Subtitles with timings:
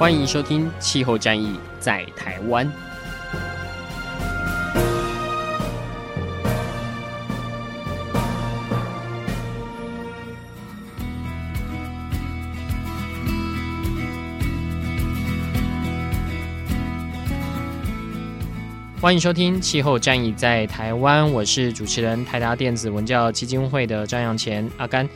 [0.00, 2.66] 欢迎收听《气候战役在台湾》。
[19.02, 25.06] 欢迎收听《气候战役在台湾》，我是主持人台达电子文教基金会的张扬前阿甘。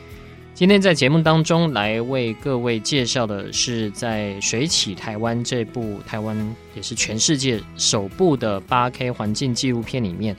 [0.55, 10.33] 今天在节目当中来为各位介绍的是，在《水起台湾》这部台湾也是全世界首部的 8K 环境纪录片里面，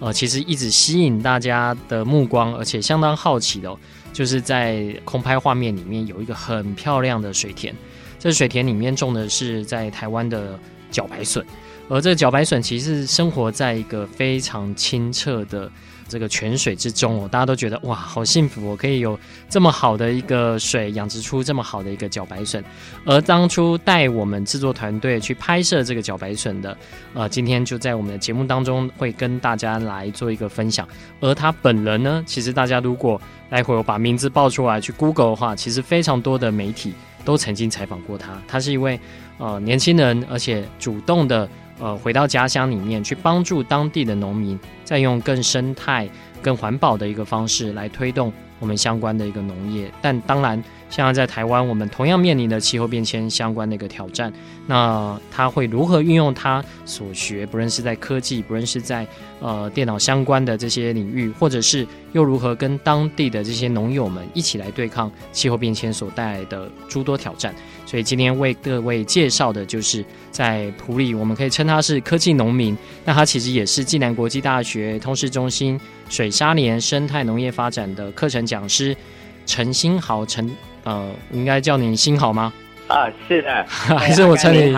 [0.00, 3.74] 呃，其实一直吸引大家的目光，而且相当好奇的，
[4.12, 7.74] 就是在空拍画面里面有一个很漂亮的水田，
[8.18, 10.60] 这水田里面种的是在台湾的
[10.92, 11.42] 茭白笋，
[11.88, 15.72] 而这茭白笋其实生活在一个非常清澈的。
[16.08, 22.62] 这个泉水之中哦，大家都觉得哇，好幸福哦，可以有这么好的一个水养殖出这么好的一个茭白笋。
[23.04, 26.76] 而当初带我们制作团队去拍摄这个茭白笋的，
[27.14, 30.86] 呃，今天就在我们的节目当中会跟大家来做一个分享。
[31.20, 36.92] 而他本人呢，其实大家如果待会我把名字报出来去 Google 的话，其实非常多的媒体
[37.24, 38.40] 都曾经采访过他。
[38.46, 39.00] 他是一位
[39.38, 41.48] 呃年轻人，而且主动的。
[41.84, 46.08] 呃，回到家乡里面去帮助当地的农民，再用更生态、
[46.40, 49.92] 更环保的一个方式来推动我们相关的一个农业。
[50.00, 50.64] 但当然，
[51.02, 54.32] 像在台湾，我们同样面临的气候变迁相关的一个挑战。
[54.66, 59.06] 那他会如何运用他所学，不论是在科技，不论是在
[59.40, 67.52] 呃电脑相关的这些领域，或者是又如何跟当地的这些农友们一起来对抗气候变迁所带来的诸多挑战？
[67.84, 72.76] 所以今天为各位介绍的就是在埔里，我们可以称他是科技农民。
[73.04, 75.78] 那他其实也是暨南国际大学通识中心
[76.08, 78.96] 水沙连生态农业发展的课程讲师
[79.44, 80.48] 陈新豪陈。
[80.84, 82.52] 呃，应该叫你新好吗？
[82.86, 84.76] 啊，是的， 还是我称你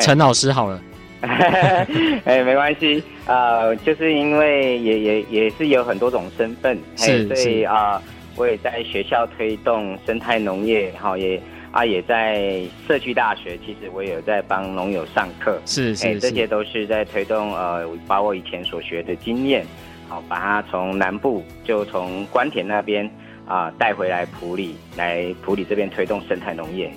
[0.00, 0.80] 陈老师好了。
[1.22, 3.02] 哎，没关系。
[3.26, 8.02] 呃，就是因为也也也是有很多种身份，是，所以啊、呃，
[8.36, 19.64] 我也在学校推动生态农业，好也啊也在社区大学，其实我也有在帮农友上课，是是，是，这些都是在推动呃，把我以前所学的经验，
[20.08, 23.08] 好把它从南部就从关田那边。
[23.52, 26.90] 啊，带回来普里，来普里这边推动生态农业。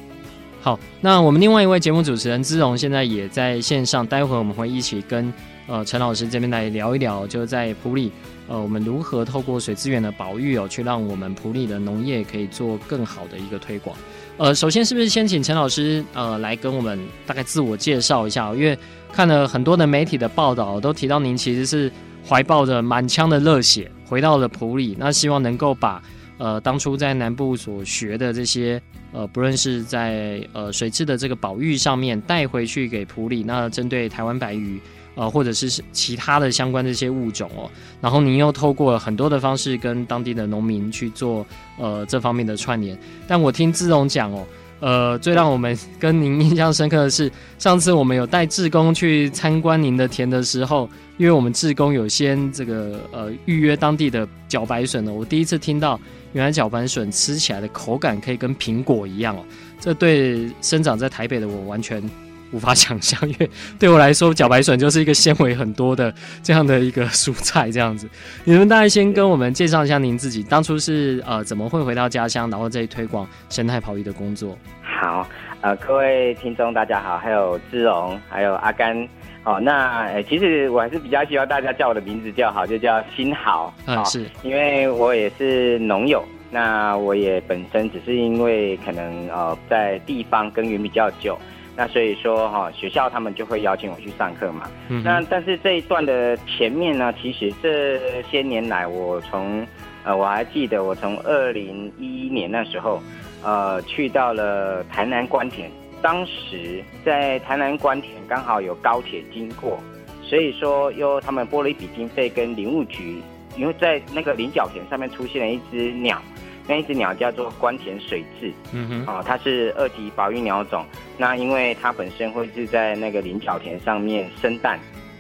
[0.62, 5.34] 好，那我们另外一位节目主持人姿蓉现在也在线上，待会我们会一起跟
[5.68, 8.10] 呃陈老师这边来聊一聊，就是在普里
[8.48, 13.94] 呃我们如何透过水资源的保育哦，去让我们普里的农业可以做更好的一个推广。
[14.38, 18.54] 呃，首先是不是先请陈老师呃来跟我们大概自我介绍一下？
[18.54, 18.80] 因为
[19.12, 21.92] 看了很多的媒体的报道，都提到您其实是
[22.26, 26.02] 怀抱着满腔的热血回到了普里，那希望能够把。
[26.38, 28.82] 呃，当初在南部所学的这些，
[29.14, 34.78] 呃，不论是在呃水质的这个保育上面带回去给埔里，那针对台湾白鱼，
[35.16, 41.48] 呃，或者是其他的相关的这些物种哦，然后您又透过很多的方式跟当地的农民去做
[41.78, 43.00] 呃这方面的串联。
[43.26, 44.46] 但我听志荣讲哦，
[44.82, 55.98] 呃，最让我们跟您印象深刻的是，上次我们有带志工去参观您的田的时候，因为我们志工有先这个呃预约当地的茭白笋呢，我第一次听到。
[56.36, 59.40] 原来茭白笋吃起来的口感可以跟苹果一样哦，
[59.80, 62.04] 这对生长在台北的我完全
[62.52, 66.14] 无法想象，因为对我来说，茭白笋就是一个纤维很多的
[66.44, 67.72] 这样的一个蔬菜。
[67.72, 68.06] 这样子，
[68.44, 74.58] 你们大概先跟我们介绍一下您自己，当初是呃怎么会回到家乡，然后再推广生态跑育的工作？
[74.82, 75.26] 好，
[75.62, 79.08] 呃，各位听众大家好，还有志荣，还有阿甘。
[79.44, 83.66] 哦，那、欸、其实我还是比较希望大家叫我的名字叫好，就叫新豪。
[83.86, 91.38] 啊、嗯，是因为我也是农友，那我也本身只是因为可能呃在地方耕耘比较久，
[91.76, 94.70] 那所以说哈、哦、学校他们就会邀请我去上课嘛。
[94.90, 99.66] 嗯，那但是这一段的前面呢，其实这些年来我从
[100.04, 103.02] 呃我还记得我从二零一一年那时候
[103.44, 105.70] 呃去到了台南关田。
[106.02, 109.80] 当时在台南关田刚好有高铁经过，
[110.22, 113.20] 所以说又他们拨了一笔经费跟林务局，
[113.58, 116.22] 因为在那个菱角田上面出现了一只鸟，
[116.68, 120.86] 那一只鸟叫做关田水雉，嗯哼，哦，它是二级保育鸟种。
[121.18, 124.80] 那因为它本身会是在那个菱角田上面生蛋，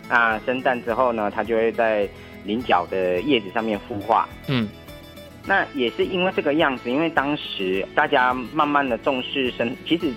[0.09, 2.07] 那生蛋之后呢，它就会在
[2.43, 4.27] 菱角的叶子上面孵化。
[4.47, 4.67] 嗯，
[5.45, 10.11] 那也是因为这个样子，因为当时大家慢慢的重视生，其实。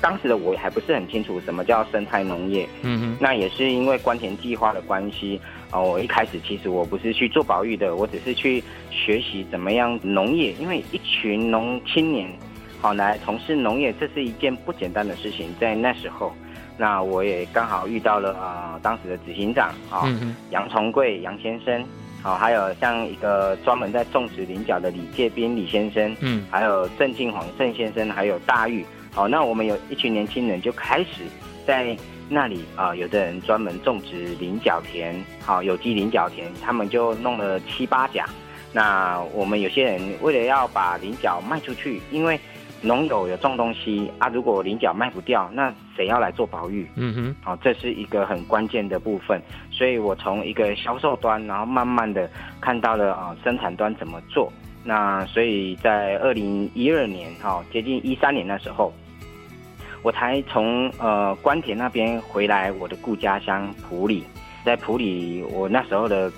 [0.00, 5.40] 当时的我还不是很清楚什么叫生态农业，嗯哼，那也是因为关田计划的关系
[5.74, 5.80] 啊。
[5.80, 12.30] 我一开始其实我不是去做保育的，我只是去学习怎么样农业，因为一群农青年
[12.80, 15.48] 好来从事农业，这是一件不简单的事情。
[15.58, 16.32] 在那时候，
[16.76, 20.06] 那我也刚好遇到了啊，当时的执行长啊，
[20.50, 21.84] 杨崇贵杨先生，
[22.22, 28.84] 好，还有像一个专门在种植菱角的李介斌李先生，嗯，还有郑敬煌郑先生，还有大玉。
[29.12, 31.22] 好，那我们有一群年轻人就开始
[31.64, 31.96] 在
[32.28, 38.24] 那里啊、呃，有的人专门种植菱角田，好，有机菱角田，他们就弄了七八甲。
[38.72, 42.40] 那我们有些人为了要把菱角卖出去，因为
[42.80, 46.88] 农友有种东西啊，如果菱角卖不掉，那谁要来做保育？
[46.96, 49.40] 嗯哼，好，这是一个很关键的部分。
[49.70, 52.28] 所以我从一个销售端，然后慢慢的
[52.60, 54.52] 看到了啊、呃，生产端怎么做。
[54.82, 58.92] 那所以在二零一二年，哈，接近一三年的时候。
[60.04, 64.22] 我才从呃关田那边回来，我的故家乡埔里，
[64.62, 66.30] 在埔里，我那时候的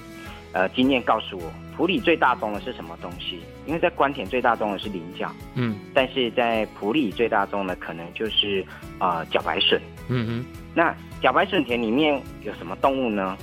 [0.52, 3.40] 呃经验告诉我，埔里最大宗的是什么东西？
[3.66, 8.64] 因为在关田最大宗的是菱角，嗯，但是在埔里最大宗的可能就是
[9.00, 13.36] 呃茭白笋，嗯哼，那茭白笋田里面有什么动物呢？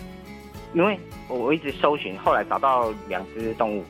[0.73, 0.97] 因为
[1.27, 3.83] 我一直搜寻，后来找到两只动物，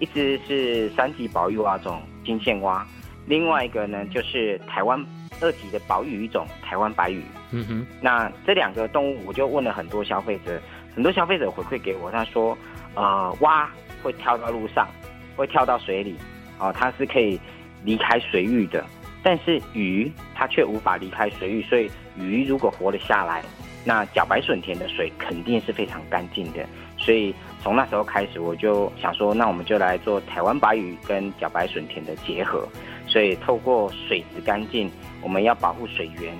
[0.00, 2.84] 一只是三级保育蛙种金线蛙，
[3.26, 5.00] 另外一个呢就是台湾。
[5.40, 10.60] 二级的保育鱼种台湾白鱼，嗯哼，那这两个动物，我就问了很多消费者，
[10.94, 12.56] 很多消费者回馈给我，他说，
[12.94, 13.70] 呃，蛙
[14.02, 14.88] 会跳到路上，
[15.36, 16.16] 会跳到水里，
[16.58, 17.38] 哦、呃，它是可以
[17.84, 18.84] 离开水域的，
[19.22, 23.42] 但是鱼它却无法离开水域，所以鱼如果活了下来，
[23.84, 26.66] 那茭白笋田的水肯定是非常干净的，
[26.96, 32.66] 所以从那时候开始，我就想说，那我们就来做台湾白鱼跟茭白笋田的结合，
[33.06, 34.90] 所以透过水质干净。
[35.22, 36.34] 我们要保护水源，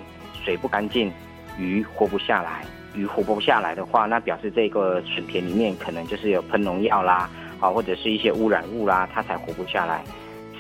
[0.45, 1.13] 水不干净，
[1.59, 2.65] 鱼活不下来。
[2.95, 7.29] 鱼活不下来的话，那表示这个笋田里面可能就是有喷农药啦，
[7.61, 10.03] 啊，或者是一些污染物啦，它才活不下来。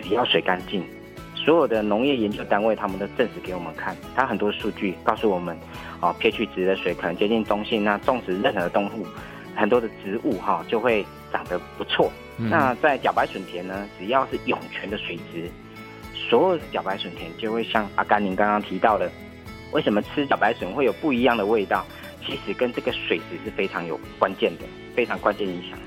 [0.02, 0.84] 只要水干净，
[1.34, 5.56] 所有的农业研究单位他们都证实给我们看，它很多数据告诉我们，
[6.00, 9.06] 哦，pH 值的水可能接近中性，那种植任何的动物，
[9.54, 12.12] 很多的植物哈就会长得不错。
[12.36, 15.50] 嗯、那在茭白笋田呢，只要是涌泉的水质。
[16.28, 19.11] 所有的茭白笋田就会像阿甘您刚刚提到的，
[19.73, 21.84] 为什么吃茭白笋会有不一样的味道？
[22.25, 24.64] 其实跟这个水质是非常有关键的，
[24.94, 25.78] 非常关键影响。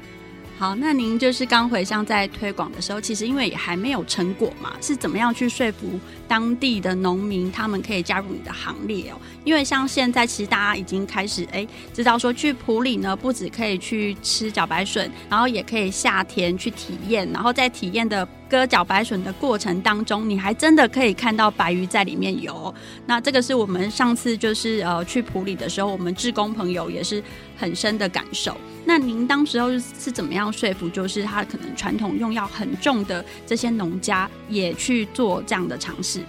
[0.57, 9.15] 好，那您就是刚回乡在推广的时候，其实因为也还没有成果嘛，是怎么样去说服当地的农民，他们可以加入你的行列哦？
[9.45, 22.73] 因为像现在，其实大家已经开始哎，知道说去普里呢，不止可以去吃茭白笋，然后也可以下田去体验，然后在体验的割茭白笋的过程当中，你还真的可以看到白鱼在里面游。
[23.05, 27.23] 那这个是我们上次就是呃去埔里的时候，我们志工朋友也是
[27.55, 28.57] 很深的感受。
[28.85, 36.21] 那您当时候是怎么样说服，就是他可能传统用药很重的这些农家也去做这样的尝试？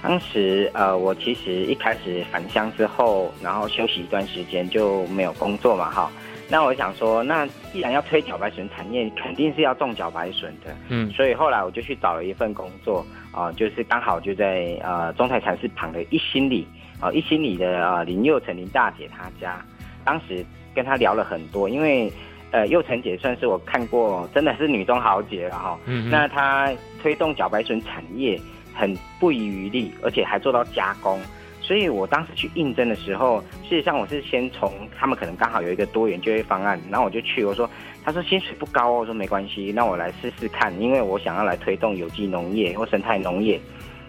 [0.00, 6.10] 当时呃，我其实一开始返乡之后，然后休息一段时间就没有工作嘛，哈。
[6.48, 11.10] 那我想说，那既然要推茭白笋产业，肯定是要种茭白笋的，嗯。
[11.10, 16.66] 所以后来我就去找了一份工作啊、呃，就是刚好就在呃中台禅寺旁的一心里
[17.00, 19.64] 啊、呃，一心里的啊、呃、林佑成林大姐她家，
[20.04, 20.44] 当时。
[20.74, 22.12] 跟她聊了很多，因为，
[22.52, 25.76] 呃，佑成姐算是我看过真的是女中豪杰了哈。
[25.86, 26.08] 嗯。
[26.08, 26.70] 那她
[27.02, 28.40] 推动茭白笋产业
[28.72, 31.20] 很不遗余力，而且还做到加工。
[31.68, 37.44] 所以我当时去应征的时候，事实上我是先从他们可能刚好有一个多元就业方案，然后我就去。
[37.44, 37.68] 我说，
[38.02, 43.60] 他说薪水不高哦，我说没关系，那我来试试看，因为我想要来推动有机农业或生态农业。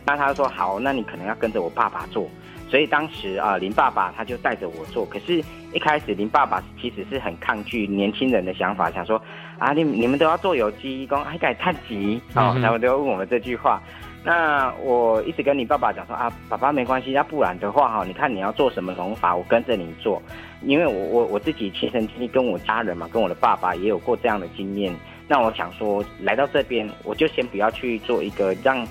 [0.05, 2.29] 那他说好，那你可能要跟着我爸爸做。
[2.69, 5.05] 所以当时啊，林爸爸他就带着我做。
[5.05, 9.21] 可是，一开始林爸爸其实是很抗拒年轻人的想法，想说
[9.57, 13.81] 啊，你你们都要做有机，工还敢太急哦，他们都要问我们这句话。
[14.23, 20.21] 那我一直跟你爸爸讲说啊，爸爸没关系，要不然的话哈，你看你要做什么农法，我跟着你做。
[20.61, 24.93] 因为我我我自己亲身经历，跟我家人嘛，跟我的爸爸也有过这样的经验。
[25.27, 28.85] 那我想说，来到这边，我就先不要去做一个让。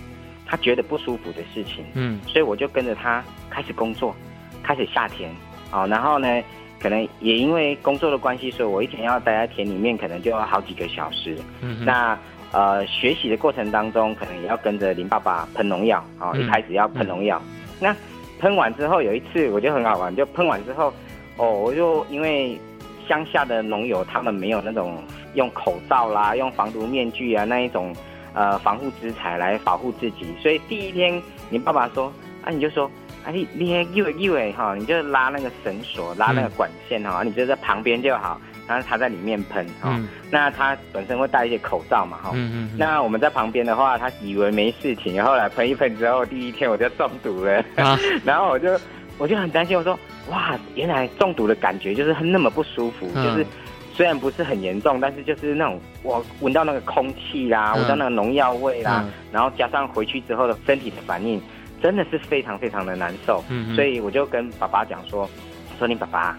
[0.50, 4.16] 他觉得不舒服的事情，嗯，所以我就跟着他开始工作，
[4.62, 5.28] 开始下田，
[5.70, 6.42] 好、哦，然后呢，
[6.80, 11.36] 可能也因为工作的关系，所以我一天要待在田里面，可能就要好几个小时。
[11.60, 12.18] 嗯，那
[12.52, 17.40] 呃学习的过程当中，可能也要跟着林爸爸喷农药啊，一开始要喷农药。
[17.80, 17.94] 那
[18.38, 20.92] 喷完之后，有一次我就很好玩，就喷完之后，
[21.36, 22.58] 哦，我就因为
[23.08, 25.02] 乡下的农友他们没有那种
[25.34, 27.94] 用口罩啦、用防毒面具啊那一种
[28.34, 32.12] 呃防护资材来保护自己，所以第一天林爸爸说，
[32.42, 32.90] 啊你就说。
[33.26, 39.88] 啊，你你以为以为哈，你就拉那个绳索，拉那个管线哈，嗯、你就在旁边就好，然后他在里面喷哈。
[39.90, 42.30] 嗯、那他本身会戴一些口罩嘛哈。
[42.34, 42.70] 嗯嗯。
[42.78, 47.58] 那我们在旁边的话，他以为没事情，后来喷一喷之后，第一天我就中毒了。
[47.76, 48.78] 啊、 然后我就
[49.18, 49.98] 我就很担心，我说
[50.30, 53.46] 哇，原来中毒的感觉就是那么不舒服，嗯、就是
[53.94, 61.42] 虽然不是很严重，但是就是那种我闻到那个空气啦，闻、嗯、到那个农药味啦，嗯、然后加上回去之后的身体的反应。
[61.80, 65.30] 真的是非常非常的难受，嗯哼，所以我就跟爸爸讲说，
[65.78, 66.36] 说你爸爸，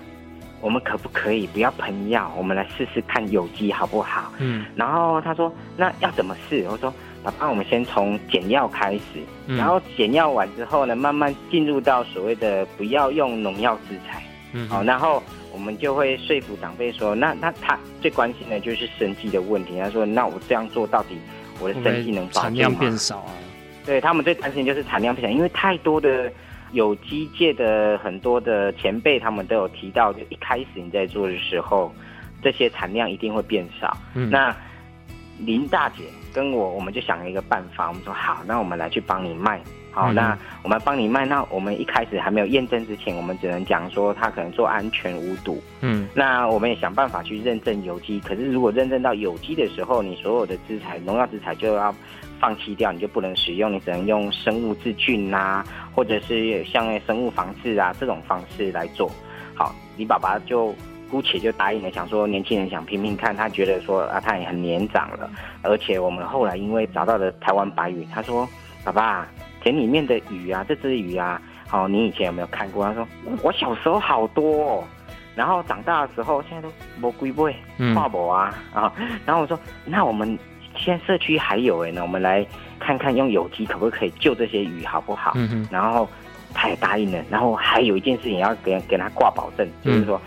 [0.61, 4.31] 我们可不可以不要喷药，我们来试试看有机好不好？
[4.39, 6.65] 嗯，然后他说那要怎么试？
[6.69, 9.01] 我说爸爸，我们先从减药开始，
[9.47, 14.23] 嗯、然后减药完之后呢，慢慢进入到所谓的不要用农药制裁，
[14.53, 21.17] 嗯哼，好，然后我们就会说服长辈说，那那他最关心的就是生计的问题，他说那我这样做到底
[21.59, 22.49] 我的生计能保证吗？
[22.49, 23.31] 产量变少啊。
[23.85, 26.31] 对，他们最担心就是产量不小，因为太多的
[26.71, 31.91] 有机界的很多的前辈，他们都有提到，就一开始你在做的时候，
[32.43, 33.97] 这些产量一定会变少。
[34.13, 34.55] 嗯，那
[35.39, 39.59] 林大姐跟我，我们就想了一个办法，我们说好，那我们来去帮你卖。
[39.91, 41.25] 好，那我们帮你卖。
[41.25, 45.61] 那我们一开始还没有验证之前，我们只能讲说它可能做安全无毒。
[45.81, 48.19] 嗯，那我们也想办法去认证有机。
[48.19, 51.93] 可是如果认证到有机的时候，你所有的资材、农药资材就要。
[52.39, 59.11] 放弃掉，你就不能使用，你只能用生物制菌啊，或者是像生物防治啊这种方式来做。
[59.53, 60.73] 好，你爸爸就
[61.11, 65.29] 姑且就答应了，想说年轻人想拼拼看，他觉得说啊，他也很年长了，
[65.61, 68.47] 而且我们后来因为找到了台湾白鱼，他说
[68.83, 69.27] 爸爸，
[69.61, 72.85] 田里面的鱼啊，这只鱼啊，好，你以前有没有看过？
[72.85, 73.05] 他说
[73.43, 74.83] 我小时候好多哦，
[75.35, 77.53] 然后长大的时候现在都没龟背，
[77.93, 78.93] 化博啊啊，
[79.25, 80.39] 然后我说那我们。
[80.79, 82.45] 现在社区还有哎，那我们来
[82.79, 85.33] 看看用有机可不可以救这些鱼，好不好？
[85.35, 85.67] 嗯哼。
[85.69, 86.07] 然后
[86.53, 87.19] 他也答应了。
[87.29, 90.19] 然后还有一件事情要给给他挂保证，嗯、就是说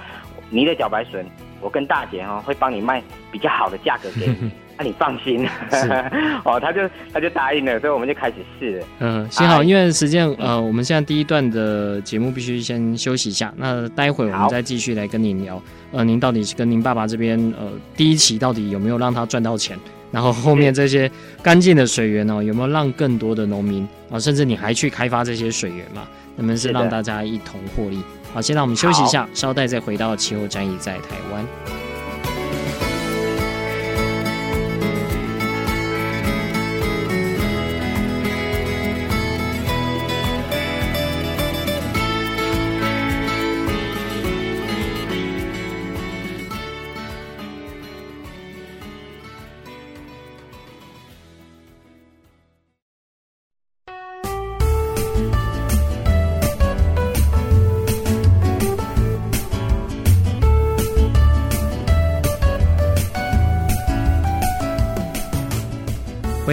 [0.50, 1.24] 你的茭白笋，
[1.60, 5.48] 我跟大姐哈会帮你卖比较好的价格给你， 那、嗯哼啊、你放心。
[5.70, 5.88] 是
[6.44, 6.80] 哦，他就
[7.12, 8.86] 他就答应了，所以我们就开始试了。
[9.00, 15.60] 嗯，幸好，因为时间呃，我们现在第一段的节目必须先休息一下，那待会我们再继续来跟您聊。
[15.92, 19.78] 呃，您到底是跟您爸爸这边呃第一期到底有没有让他赚到钱？
[20.12, 21.10] 然后后面这些
[21.42, 26.06] 干净的水源哦，有没有让更多的农民啊，甚至你还去开发这些水源嘛？
[26.36, 28.00] 那么是让大家一同获利。
[28.32, 31.91] 好，现在我们休息一下，稍待再回到气候战役在台湾。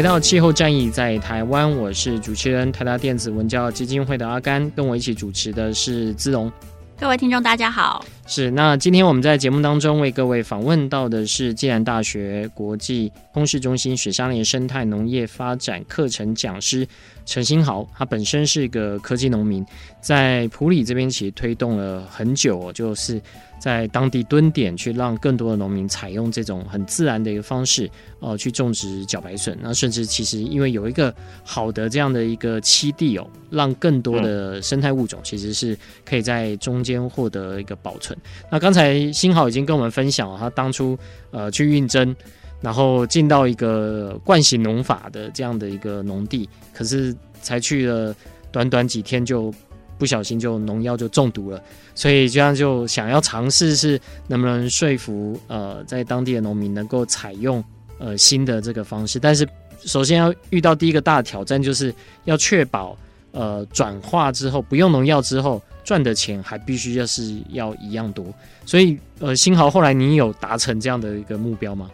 [0.10, 6.52] 到气候战役在台湾，我是主持人台达电子文教基金会的阿甘，跟我一起主持的是资龙。
[7.00, 8.04] 各位听众，大家好。
[8.32, 16.88] 是，那今天我们在节目当中为各位访问到的是暨南大学国际通识中心水相连生态农业发展课程讲师
[17.26, 19.66] 陈新豪，他本身是一个科技农民，
[20.00, 23.20] 在普里这边其实推动了很久，就是。
[23.60, 29.58] 在当地蹲点，去让更多的农民采用这种很自然的一个方式，呃，去种植茭白笋。
[29.62, 38.18] 那甚至其实因为有一个好的这样的一个栖地哦，让更多的生态物种其实是可以在中间获得一个保存。
[38.50, 40.98] 那刚才新豪已经跟我们分享了，他当初
[41.32, 42.16] 呃去运征，
[42.62, 48.16] 然后进到一个惯行农法的这样的一个农地，可是才去了
[48.52, 49.54] 短短几天就。
[49.98, 51.62] 不小心就农药就中毒了，
[51.94, 57.62] 所以这样就想要尝试是能不能说服呃在当地的农民能够采用
[57.98, 59.46] 呃新的这个方式，但是
[59.84, 62.98] 首先要遇到第一个大挑战，就是要确保
[63.34, 68.32] 呃转化之后不用农药之后赚的钱还必须要是要一样多，
[68.64, 71.90] 所以呃新豪后来你有达成这样的一个目标吗？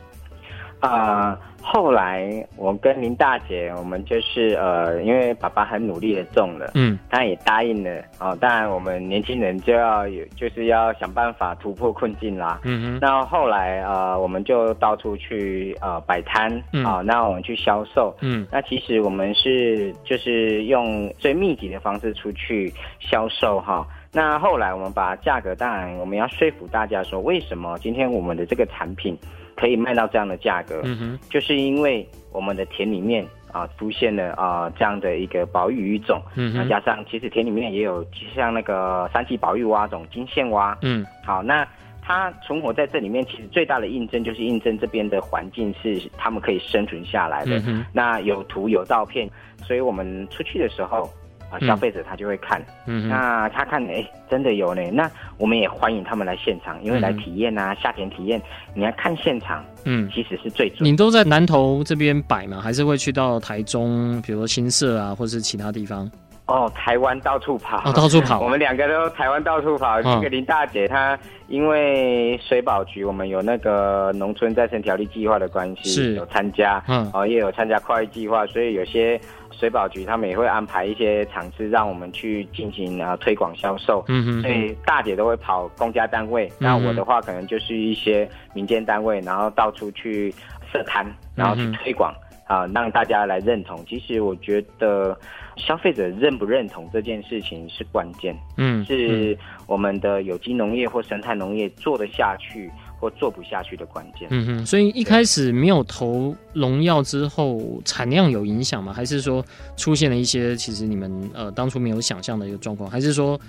[0.81, 8.37] 啊、后来我跟林大姐，我们就是呃，因为爸爸很努力的种了，嗯，他也答应了哦。
[8.39, 12.61] 当然，我们年轻人就要有，就是要想办法突破困境啦。
[12.63, 12.99] 嗯哼。
[13.01, 16.51] 那后来呃，我们就到处去呃摆摊，
[16.85, 18.15] 啊、那我们去销售。
[18.21, 18.45] 嗯。
[18.51, 23.87] 那其实我们是就是用最密集的方式出去销售哈、哦。
[24.13, 29.17] 那后来我们把价格，当然我们要说服大家说，为什么今天我们的这个产品。
[29.55, 41.67] 可以卖到这样的价格，嗯哼，就是因为我们的田里面啊出现了啊这样的一个保育鱼种，嗯哼，那加上其实田里面也有像那个三级保育蛙种金线蛙，嗯，好，那
[42.01, 49.29] 它存活在这里面，其实最大的印证就是印证这边的环境是他们可以生存下来的，嗯哼，那有图有照片，
[49.63, 51.09] 所以我们出去的时候。
[51.55, 54.81] 啊，消费者他就会看，嗯，那他看，哎、欸，真的有呢。
[54.91, 58.41] 那我们也欢迎他们来现场，因为来体验啊，夏天体验，
[58.73, 60.83] 你要看现场，嗯，其实是最主。
[60.83, 62.59] 你都在南投这边摆吗？
[62.61, 66.09] 还是会去到台中，比如说新社啊，或是其他地方？
[66.47, 68.39] 哦，台湾到处跑，哦，到处跑。
[68.45, 69.99] 我们两个都台湾到处跑。
[70.01, 79.19] 这个林大姐她因为水保局，我们有那个农村再生条例计划的关系，是有参加，嗯，哦，也有参加跨域计划，所以有些。
[79.59, 84.03] 水保局他们也会安排一些场次，让我们去进行啊推广销售。
[84.07, 90.33] 嗯嗯，所以大姐都会跑公家单位，那、嗯、我的话可能就是一些民间单位，然后到处去
[90.71, 92.13] 设摊，然后去推广、
[92.47, 93.83] 嗯、啊，让大家来认同。
[93.87, 95.17] 其实我觉得
[95.55, 98.35] 消费者认不认同这件事情是关键。
[98.57, 102.69] 嗯，是我们的有机农业或生态农业做得下去。
[102.99, 104.27] 或做不下去的关键。
[104.31, 108.93] 嗯哼，所以一开始没有投农药之后，产量有影响吗？
[108.93, 109.43] 还是说
[109.75, 112.89] 出现了一些其实你们呃当初没有想象的一个状况？
[112.89, 113.39] 还是说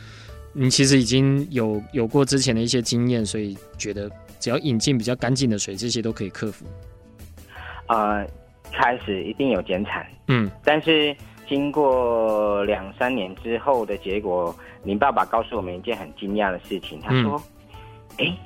[0.52, 4.10] 你其实已经有有过之前的一些经验，所以觉得
[4.40, 6.64] 只要引进比较干净的水，这些都可以克服？
[7.88, 8.26] 呃，
[8.72, 11.14] 开始一定有减产，嗯，但是
[11.48, 17.40] 经过两三年之后的结果，林爸爸告诉我们一件很惊讶的事情，他说
[18.18, 18.36] ：“哎、嗯。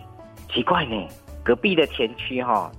[0.50, 1.06] 欸”奇怪呢，
[1.42, 2.70] 隔壁的田区哈，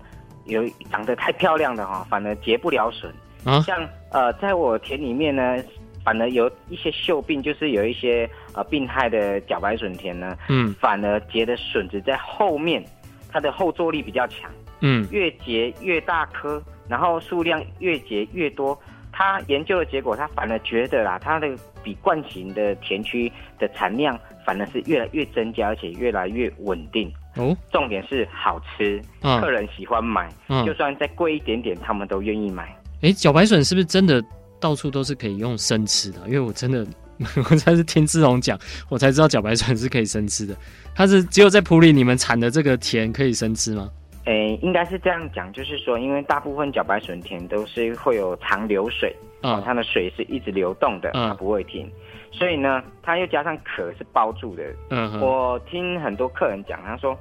[0.45, 3.11] 有长得太漂亮的哈，反而结不了笋。
[3.43, 5.57] 啊，像呃，在我田里面呢，
[6.03, 12.83] 反而有一些锈病，就是有一些呃病害的茭白笋田呢，嗯，反而结的笋子在后面，
[13.31, 18.79] 它的后坐力比较强，嗯，越结越大颗，然后数量越结越多。
[19.13, 21.49] 他研究的结果，他反而觉得啦，他的
[21.83, 27.11] 比惯型的田区的产量反而是越来越增加，而且越来越稳定。
[27.35, 32.63] 哦，重点是好吃，嗯、客人喜欢买，嗯、就算再贵一点点，他们都愿意买。
[33.01, 34.21] 哎、欸，茭白笋是不是真的
[34.59, 36.19] 到处都是可以用生吃的？
[36.27, 36.85] 因为我真的，
[37.49, 40.55] 我才是听志龙讲，我才知道茭白笋是可以生吃的。
[40.93, 43.89] 它是只有在埔里你们产的这个田可以生吃吗？
[44.25, 51.89] 哎、欸，应该是这样讲，就是说，因为大部分茭白笋田都是会有长流水，啊、嗯，它的水是一直流动的，它不会停。
[52.31, 54.63] 所以呢，它又加上壳是包住的。
[54.89, 57.17] 嗯，我听很多客人讲，他说，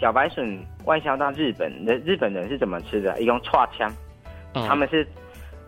[0.00, 3.20] 小白笋外销到日本的日本人是怎么吃的？
[3.20, 3.92] 一共剉枪，
[4.54, 5.06] 嗯、他们是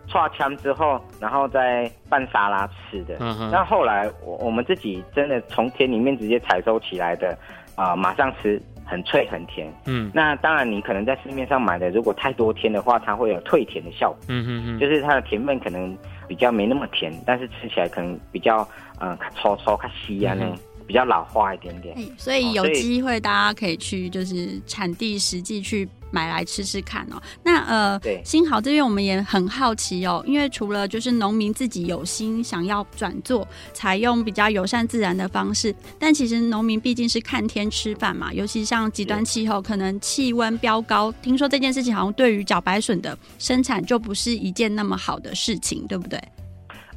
[0.07, 3.17] 串枪之后，然后再拌沙拉吃的。
[3.19, 3.51] 嗯哼。
[3.51, 7.37] 那后来我我们自己真的从田里面直接采收起来的，
[7.75, 9.67] 啊、呃，马上吃，很脆很甜。
[9.87, 10.09] 嗯。
[10.13, 14.19] 那当然，你可能在市面上买的，如果太多天的话，它会有退甜的效果。
[14.29, 14.79] 嗯嗯嗯。
[14.79, 18.67] 就是它的甜分可能比较没那么甜，但是吃起来可能比较。
[19.01, 20.57] 嗯，较粗粗、较细啊，呢、嗯，
[20.87, 21.93] 比较老化一点点。
[22.17, 27.21] 所以有机会大家可以去，就是产地实际去买来吃吃看哦。
[27.43, 46.17] 那呃，对，新豪这边我们也很好奇哦，因为除了就是农民自己有心想要转做采用比较友善自然的方式，但其实农民毕竟是看天吃饭嘛，尤其像极端气候，可能气温飙高，听说这件事情好像对于茭白笋的生产就不是一件那么好的事情，对不对？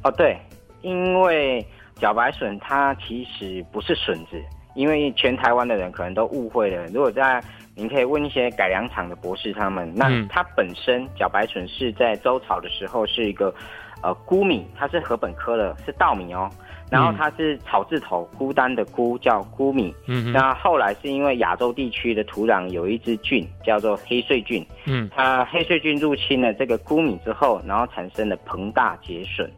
[0.03, 0.39] 哦，对，
[0.81, 1.67] 因为。
[2.01, 4.41] 茭白笋它其实不是笋子，
[4.73, 6.85] 因为全台湾的人可能都误会了。
[6.93, 7.43] 如果在，
[7.79, 13.55] 您可以问一些改良场的博士他们，那它本身茭白笋是在周朝的时候是一个
[14.03, 16.49] 呃鈷米，它是禾本科的，是稻米哦。
[16.91, 19.95] 然后它是草字头，孤单的孤叫孤米。
[20.07, 29.49] 嗯，那后来是因为亚洲地区的土壤有一支菌叫做黑穗菌，嗯，它黑穗菌入侵了这个孤米之后，然后产生了膨大结笋。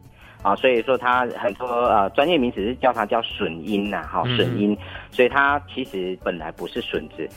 [0.42, 4.76] 啊，所以说它很多呃专业名词是叫它叫笋缨呐，哈，笋缨，
[5.12, 7.28] 所以它其实本来不是笋子。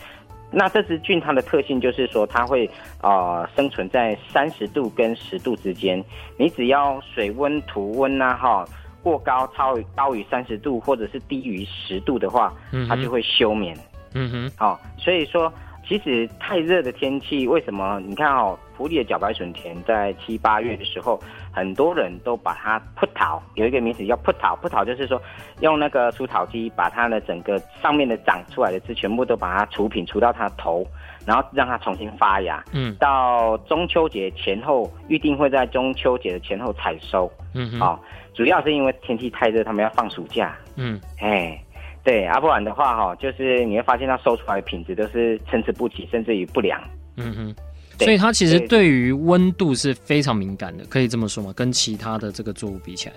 [0.57, 2.69] 那这支菌它的特性就是说它会
[3.01, 6.01] 呃生存在三十度跟十度之间，
[6.37, 8.65] 你只要水温、土温呐，哈，
[9.03, 12.53] 过高超高于三十度或者是低于十度的话，
[12.87, 13.77] 它就会休眠。
[14.13, 15.51] 嗯哼，好，所以说
[15.85, 17.99] 其实太热的天气，为什么？
[18.07, 21.19] 你看哦，埔里的茭白笋田在七八月的时候，
[21.55, 24.55] 很多人都把它铺桃，有一个名词叫铺桃。
[24.57, 25.21] 铺桃就是说，
[25.61, 30.85] 用那个除草机把它的整个上面的长出来的枝全部都把它除平，除到它头，
[31.25, 32.61] 然后让它重新发芽。
[32.73, 37.31] 嗯，到中秋节前后，预定会在中秋节的前后采收。
[37.53, 37.99] 嗯哼，哦，
[38.33, 40.57] 主要是因为天气太热，他们要放暑假。
[40.75, 41.57] 嗯，哎。
[42.03, 46.79] 对，要、啊、不然的话哈，就是你会发现它收出来的品质都是参差不齐，甚至于不良。
[47.17, 47.55] 嗯哼，
[47.99, 51.53] 所以它其实对于温度是非常敏感的，可以这么说吗？
[51.55, 53.15] 跟其他的这个作物比起来。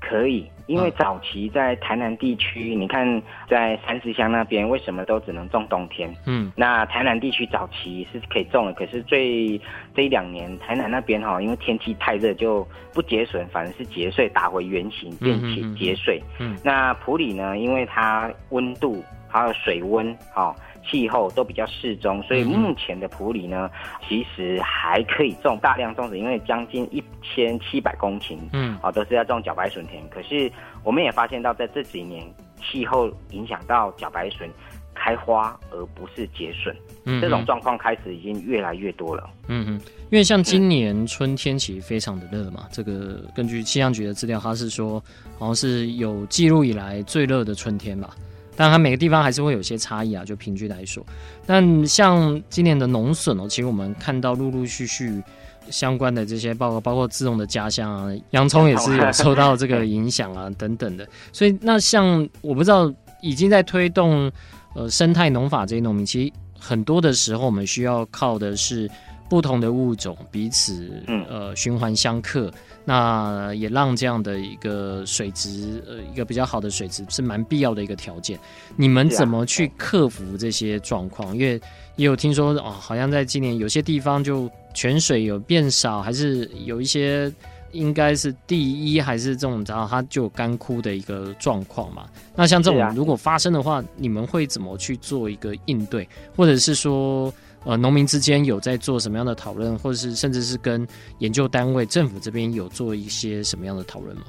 [0.00, 6.14] 可以，因为早期在台南地区，嗯、你看在三四乡那边，为什么都只能种冬天？
[6.26, 9.58] 嗯，那台南地区早期是可以种的，可是最
[9.96, 16.22] 这一两年台南那边哈，因为天气太热，就不结笋，反而是结穗打回原形，变结结穗。
[16.38, 20.54] 嗯，那普里呢，因为它温度还有水温，哈。
[20.90, 23.70] 气候都比较适中，所以目前的普里呢，
[24.06, 30.06] 其实还可以种大量种植，因为将近一千七百公顷，嗯，啊，都是要种茭白笋田。
[30.10, 30.50] 可是
[30.82, 32.22] 我们也发现到，在这几年
[32.62, 34.48] 气候影响到茭白笋
[34.94, 36.74] 开花，而不是结笋，
[37.06, 39.28] 嗯，这种状况开始已经越来越多了。
[39.48, 45.02] 嗯嗯，因为像今年春天其实非常的热嘛，这个根据气象局的资料，它是说
[45.38, 48.10] 好像是有记录以来最热的春天嘛。
[48.56, 51.04] 当然，每个地方还是会有些差异啊，就平均来说。
[51.44, 55.22] 但像今年的农损哦，其实我们看到陆陆续续
[55.70, 61.08] 相关的这些报告，包括自动的家乡啊，洋葱也是有受到这个影响啊，等等的。
[61.32, 64.30] 所以，那像我不知道已经在推动
[64.74, 68.88] 呃生态农法这些农民，其实很多的时候我们需要靠的是
[69.34, 72.48] 不同的物种彼此呃循环相克。
[72.84, 78.38] 那也让这样的一个水质，呃，一个比较好的水质是蛮必要的一个条件。
[78.76, 81.36] 你们怎么去克服这些状况？
[81.36, 81.60] 因为
[81.96, 87.32] 也有听说哦，好像在今年有些地方就泉水有变少，还是有一些
[87.72, 92.06] 应该是第一，还是这种然后它就干枯的一个状况嘛。
[92.36, 97.34] 那像这种如果发生的话，你们会怎么去做一个应对，或者是说？
[97.64, 100.86] 呃，农民之间有在做什么样的讨论，或者是甚至是跟
[101.18, 104.24] 研究单位、政府这边有做一些什么样的讨论吗？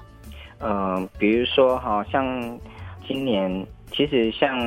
[0.59, 2.25] 呃，比如说哈，像
[3.05, 4.57] 今年，其实像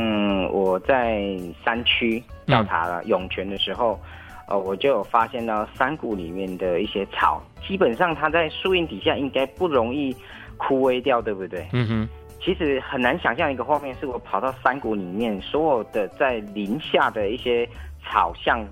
[0.53, 3.99] 我在山区调查了涌泉的时候，
[4.49, 10.15] 嗯、呃，我就有发现到山谷里面的一些草，基本上它在树荫底下应该不容易
[10.59, 11.67] 枯萎掉，对不对？
[11.73, 12.09] 嗯哼。
[12.41, 17.67] 其实很难想象一个画面，是我跑到山谷里面，所有的在林下的一些。
[18.05, 18.67] 草像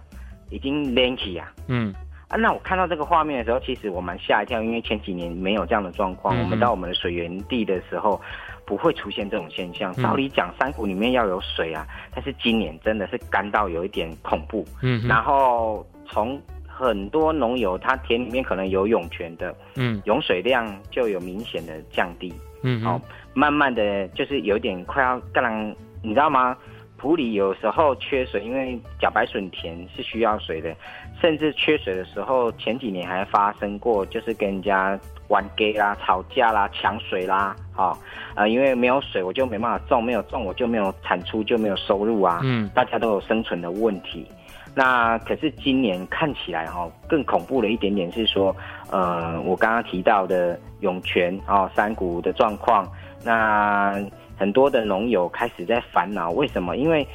[0.51, 1.95] 已经连起啊，嗯
[2.29, 6.37] 啊，那我看到这个画面的时候，其实我蛮吓一跳，因为前几年没有这样的状况。
[6.37, 8.21] 嗯、我们到我们的水源地的时候，
[8.65, 9.93] 不会出现这种现象。
[9.95, 14.65] 照理讲，山谷里面要有水啊，但是今年真的是干到有一点恐怖。
[14.83, 22.35] 嗯，然后从很多农友他田里面可能有涌泉的，嗯，涌水量就有明显的降低。
[22.63, 23.01] 嗯哼，好，
[23.35, 26.57] 慢慢的就是有点快要干，你知道吗？
[26.97, 30.75] 埔里有时候缺水，因为茭白笋田是需要水的，
[31.21, 37.99] 甚至缺水的时候，前几年还发生过，就是跟人家玩 gay 啦、吵架啦、抢水啦，啊、哦，
[38.35, 44.27] 呃，因为没有水，我就没办法种，没有种，我就没有产出，就没有收入啊，嗯，大家都有生存的问题。
[44.75, 48.57] 那可是今年看起来哈、哦，更恐怖的一点点是说，
[48.91, 52.91] 呃，我刚刚提到的涌泉哦、山谷的状况，
[53.23, 54.03] 那。
[54.37, 56.77] 很多的农友开始在烦恼，为什么？
[56.77, 57.07] 因为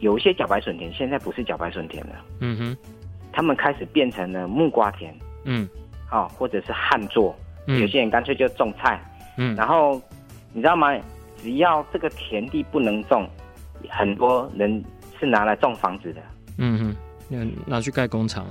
[0.00, 2.76] 有一些茭白笋田现在不是茭白笋田了，嗯哼，
[3.32, 5.68] 他们开始变成了木瓜田，嗯，
[6.10, 7.34] 哦，或者是旱作，
[7.68, 9.00] 嗯、有些人干脆就种菜，
[9.38, 10.02] 嗯，然后
[10.52, 10.92] 你知道吗？
[11.40, 13.28] 只要这个田地不能种，
[13.88, 14.82] 很多人
[15.20, 16.20] 是拿来种房子的，
[16.58, 16.96] 嗯
[17.30, 18.46] 哼，拿去盖工厂，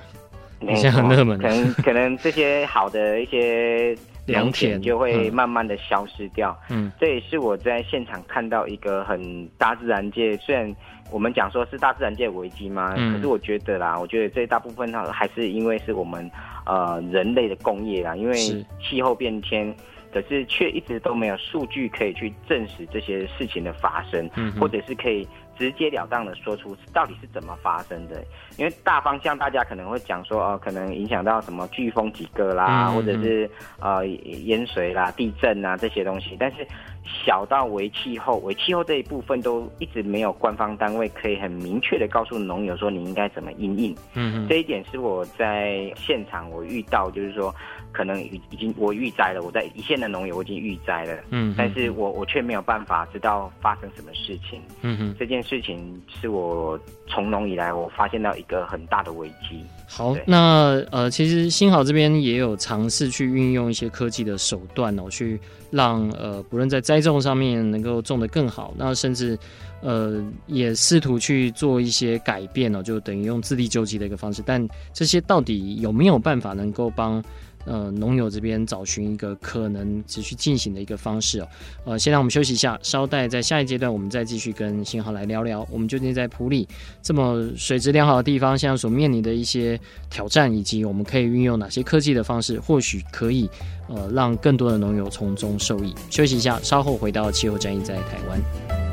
[0.75, 3.95] 现在很热门，可能可能这些好的一些。
[4.25, 10.73] 良田就会慢慢的消失掉，嗯，这也是我在现场看到一个很大自然界，虽然
[11.11, 16.29] 我们讲说是大自然界危机嘛，嗯，可是我觉得啦，我觉得这大部分呢还是因为是我们
[16.65, 18.35] 呃人类的工业啦，因为
[18.79, 19.75] 气候变迁，
[20.13, 25.27] 可是却一直都没有数据可以去证实这些事情的发生，嗯，或者是可以。
[25.63, 28.21] 直截了当的说出到底是怎么发生的，
[28.57, 33.49] 因为大方向大家可能会讲说，呃，可能影响到什么飓风几个啦，或者是
[33.79, 36.67] 呃淹水啦、地震啊这些东西，但是
[37.05, 43.93] 小到为气候，为气候这一部分都一直没有官方单位可以很明确的告诉农友说你应该怎么应应。
[44.15, 47.55] 嗯嗯，这一点是我在现场我遇到，就是说
[47.93, 51.23] 可能已已经我预灾了，我在一线的农友我已经预灾了。
[51.29, 54.59] 嗯，但是我我却没有办法知道发生什么事情。
[54.81, 56.77] 嗯哼，这件事情是我
[57.07, 59.63] 从农以来我发现到一个很大的危机。
[59.87, 69.37] 好，那呃，其实新好这边也有尝试去运用一些科技的手段哦，去让呃，不论在栽种上面能够种得更好，那甚至
[69.81, 74.41] 呃，也试图去做一些改变哦，就等于用自力救济的一个方式。
[74.43, 77.23] 但这些到底有没有办法能够帮？
[77.65, 81.47] 呃，农友这边找寻一个可能持续进行的一个方式哦。
[81.85, 86.67] 呃，先让我们休息一下，稍待在下一阶段，我们再继续跟新豪来聊聊，我们究竟在普里
[87.01, 93.49] 这么水质良好的地方，现在所面临的一些挑战，以及我们可以运用哪些科技的方式，或许可以
[93.87, 95.93] 呃让更多的农友从中受益。
[96.09, 98.92] 休息一下，稍后回到气候战役在台湾。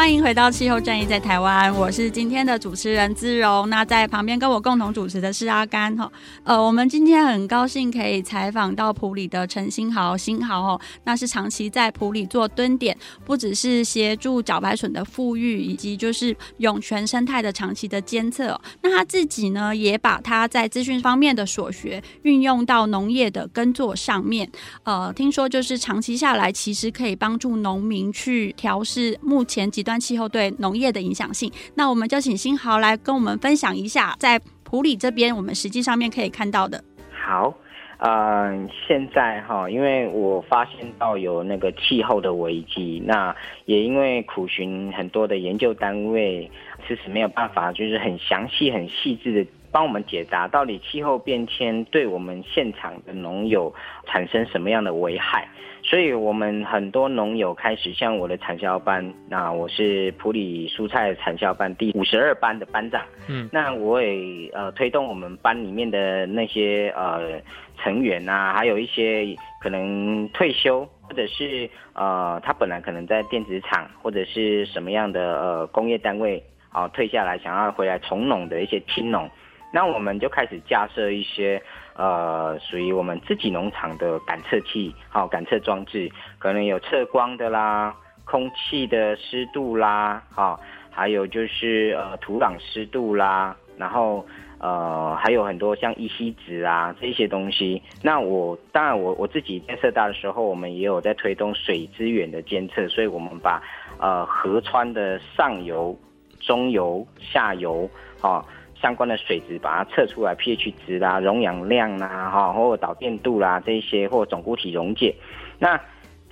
[0.00, 3.68] 欢迎回到气候战役在台湾，我是今天的主持人姿荣。
[3.68, 6.10] 那在旁边跟我共同主持的是阿甘哈。
[6.42, 18.58] 呃，我们今天很高兴可以采访到埔里的陈新豪新豪哦，那是长期在埔里做蹲点，不只是协助茭白笋的复育，以及就是涌泉生态的长期的监测。
[18.80, 24.50] 那他自己呢，也把他在资讯方面的所学运用到农业的耕作上面。
[24.84, 36.84] 呃，听说就是长期下来，其实可以帮助农民去调试目前几气候对农业的影响性，那我们就请新豪来跟我们分享一下，在普里这边我们实际上面可以看到的。
[37.10, 37.54] 好，
[37.98, 46.50] 嗯、现在哈，因为我发现到有那个气候的危机，那也因为苦寻很多的研究单位，
[46.86, 53.72] 其实没有办法，就是很详细、很细致的帮我们解答，到底气候变迁对我们现场的农友
[54.06, 55.48] 产生什么样的危害。
[55.82, 67.40] 所以，我们很多农友开始像我的产销班，那我是普里蔬菜产销班第五十二班的班长，嗯，那我也呃推动我们班里面的那些呃
[67.78, 79.28] 成员啊，还有一些可能退休或者是呃他本来可能在电子厂或者是什么样的呃工业单位啊、呃、退下来想要回来从农的一些青农，
[79.72, 81.62] 那我们就开始架设一些。
[81.96, 94.24] 呃，属于我们自己农场的感测器，好、感测装置，可能有测光的啦，空气的湿度啦，好、哦，还有就是呃土壤湿度啦，然后
[94.60, 97.82] 呃还有很多像乙烯酯啊这些东西。
[98.02, 103.62] 那我当然我我自己建设大的时候，我们也有在推动水资源的监测，所以我们把
[103.98, 105.94] 呃河川的上游、
[106.38, 107.90] 中游、下游，
[108.22, 108.42] 啊、
[108.80, 115.14] 相关的水质把它测出来，pH 值啦、溶氧量啦、哈或者导电度啦这些，或总固体溶解，
[115.58, 115.78] 那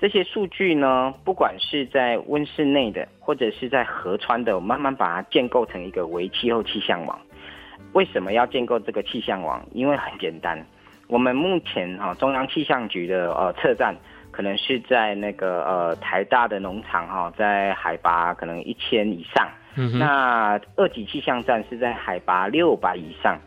[0.01, 7.19] 这些数据呢，不管是在温室内的，或者是在河川的，我慢慢把它建构成一个微气候气象网。
[7.95, 9.61] 为什么要建构这个气象网？
[9.73, 10.65] 因为很简单，
[11.09, 13.97] 我们目前哈中央气象局的呃测站，
[14.31, 19.49] 可能是在那个呃台大的农场哈，在海拔可能一千以上。
[19.99, 23.39] 那二级气象站是在海拔六百以上，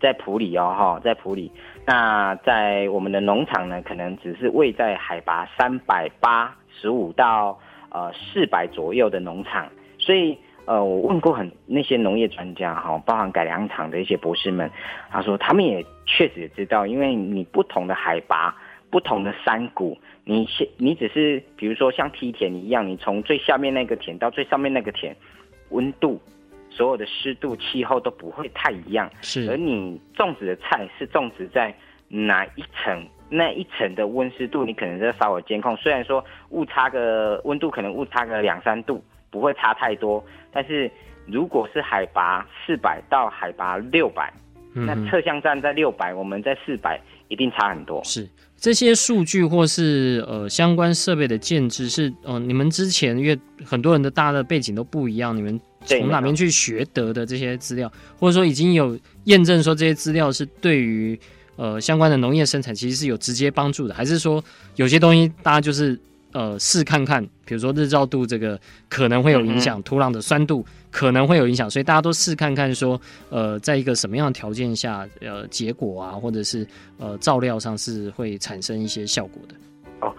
[0.00, 1.50] 在普里哦，哈，在普里。
[1.86, 7.58] 那在我们的农场呢，可能只是位在海拔三百八十五到
[7.90, 9.66] 呃四百左右的农场。
[9.98, 14.70] 所以呃，我问过很那些农业专家哈，包含改良场的一些博士们，
[15.10, 18.54] 他说他们也确实也知道，因为你不同的海拔、
[18.90, 20.46] 不同的山谷，你
[20.76, 25.16] 你只是比如说像梯田一样，你从最下面那个田到最上面那个田。
[25.70, 26.20] 温度、
[26.70, 29.10] 所有的湿度、气候都不会太一样。
[29.22, 31.74] 是，而你种植的菜是种植在
[32.08, 35.76] 哪一层那一层的温湿度，你可能在稍微监控。
[35.76, 40.90] 虽然说误差个温度可能误差个两三度，不会差太多，但是
[41.26, 44.32] 如果是海拔四百到海拔六百，
[44.86, 48.02] 那测向站在六百，我们在四百，一定差很多。
[48.04, 61.18] 是这些数据或是呃相关设备的建制是呃你们之前因为很多人的大的背景都不一样，你们从哪边去学得的这些资料，或者说已经有验证说这些资料是对于
[61.56, 64.42] 呃相关的农业生产其实是有直接帮助的，还是说
[64.76, 65.98] 有些东西大家就是？
[66.32, 76.66] 呃，试看看，比如说日照度这个可能会有影响，嗯、土壤的酸度可能会有影响，所以大家都试看看说，呃，在一个什么样的条件下，呃，结果啊，或者是
[76.98, 79.54] 呃，照料上是会产生一些效果的。
[80.06, 80.14] 哦。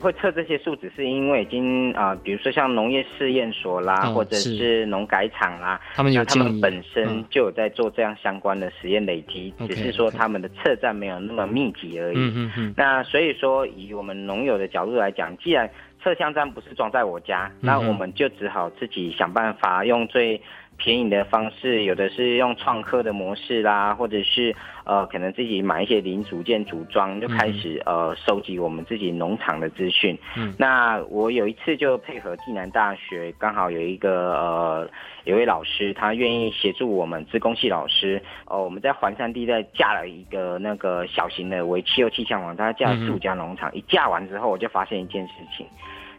[0.00, 12.16] 会测这些数值，是因为已经啊、呃，比如说像农业试验所啦，哦、或者是农改场啦，他们有他们本身就有在做这样相关的实验累积，嗯、只是说他们的测站没有那么密集而已。
[12.16, 12.74] 嗯嗯嗯。
[12.76, 15.68] 那所以说，以我们农友的角度来讲，既然
[16.02, 20.40] 测向站不是装在我家，嗯、那我们就只好自己想办法用最。
[20.78, 30.16] 便宜的方式，有的是用创客的模式啦，或者是呃，可能自己买一些零组件组装，就开始呃收集我们自己农场的资讯。
[30.36, 34.90] 嗯，那我有一次就配合暨南大学，刚好有一个呃
[35.24, 45.66] 有位老师，他愿意协助我们资工系老师，呃，我们在环山地带架了一个那个小型的为气候气象网，他架了四五家农场，一架完之后，我就发现一件事情，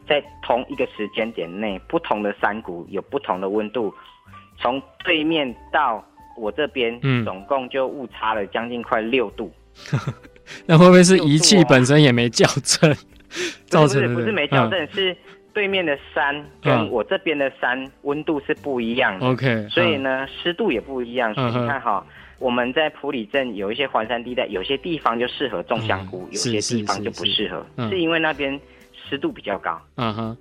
[0.06, 3.94] 在同一个时间点内，不同的山谷有不同的温度。
[4.62, 6.04] 从对面到
[6.38, 9.52] 我这边，嗯，总共就误差了将近快六度。
[10.66, 12.94] 那会不会是仪器本身也没校正，
[13.68, 14.08] 造成的？
[14.08, 15.16] 不是不是没校正，是
[15.54, 19.28] 对面的山跟我这边的山温度是不一样的。
[19.28, 21.34] OK，所以呢，湿度也不一样。
[21.34, 22.06] 所以你看哈，
[22.40, 28.60] 我们在普里镇有一些环山地带，有些地方就适合种香菇，有些地方就不适合，是因为那边
[29.08, 29.80] 湿度比较高。
[29.96, 30.38] 嗯哼。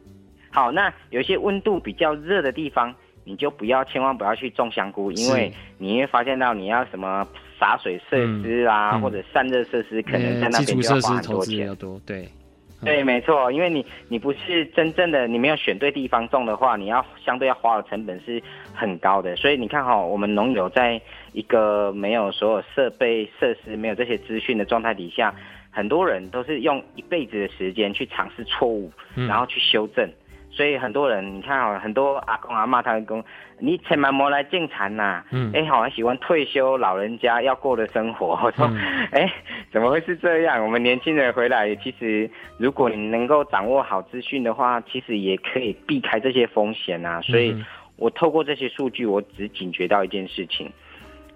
[0.50, 2.94] 好，那有些温度比较热的地方。
[3.28, 7.28] 你就不要，千万不要去种香菇，因为你会发现到你要什么
[7.60, 11.76] 洒水设施啊，嗯嗯、或者散热设施，可能在那边就要花很多钱。
[11.76, 12.26] 多对，
[12.82, 19.36] 对，没错，因为你你不是真正的，你没有选对地方种的话，你要相对要花的成本是很高的。
[19.36, 20.98] 所以你看哈，我们农友在
[21.32, 25.34] 一个没有所有设备设施、没有这些资讯的状态底下，
[25.70, 30.08] 很多人都是用一辈子的时间去尝试错误，然后去修正。
[30.59, 33.25] 所以很多人，你看啊，很多阿公阿妈他们讲，
[33.61, 35.23] 你千万莫来种田呐。
[35.31, 35.53] 嗯。
[35.55, 38.37] 哎，好像喜欢退休老人家要过的生活。
[38.42, 38.66] 我说，
[39.14, 39.31] 哎、嗯，
[39.71, 40.61] 怎么会是这样？
[40.61, 47.21] 我们年轻人回来，其实如果你能够掌握好资讯的话，其实也可以避开这些风险啊。
[47.21, 47.57] 所以
[47.94, 50.68] 我透过这些数据，我只警觉到一件事情：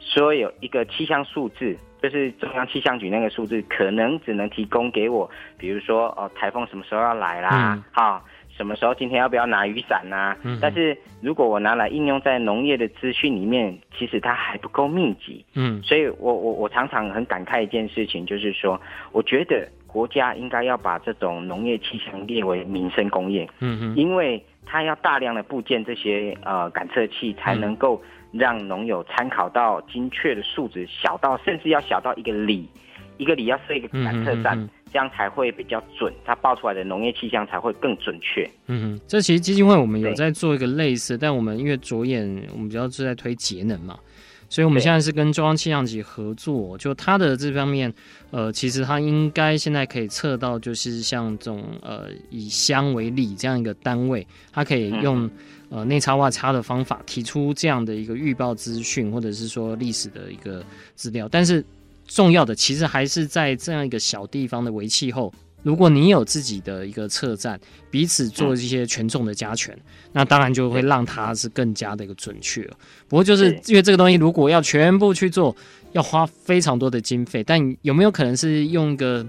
[0.00, 8.31] 说有一个气象数字，就是中央气象局那个数字，可能只能提供给我，比如说哦，台风什么时候要来啦，好、嗯。
[8.56, 10.36] 什么时候今天要不要拿雨伞呐、啊？
[10.42, 15.44] 嗯、但是如果我拿来应用在农业的资讯里面，其实它还不够密集。
[15.54, 18.80] 嗯，所以我我我常常很感慨一件事情，就是说，
[19.12, 23.48] 我觉得国家应该要把这种农业气象列为民生工业。
[23.60, 28.00] 嗯嗯因为它要大量的部件这些呃感测器，才能够
[28.32, 32.68] 让农友参考到精确的数值，小到甚至要小到一个里，
[33.16, 34.58] 一个里要设一个感测站。
[34.58, 38.48] 嗯这样才会比较准，它报出来的农业气象才会更准确。
[38.66, 43.98] 嗯哼，这其实基金会我们有在做一个类似，但我们因为着眼我们比较是在推节能嘛，
[44.50, 47.92] 所以我们现在是跟中央气象局合作，就它的这方面，
[48.30, 55.30] 呃，其实它应该现在可以测到，就是像这种呃以乡为例这样一个单位，它可以用、嗯、
[55.70, 60.62] 呃内插外插的方法提出这样的一个预报资讯，或者是说历史的一个
[60.94, 61.64] 资料，但是。
[62.14, 65.32] 重要的其实还是在这样一个小地方的为气候。
[65.62, 72.68] 如果你有自己的一个测站，彼此做一些权重的加权，嗯、那当然就会让它是更加的一个准确。
[73.06, 75.54] 不过就是因为这个东西，如果要全部去做，
[75.92, 77.44] 要花非常多的经费。
[77.44, 79.24] 但有没有可能是用一个，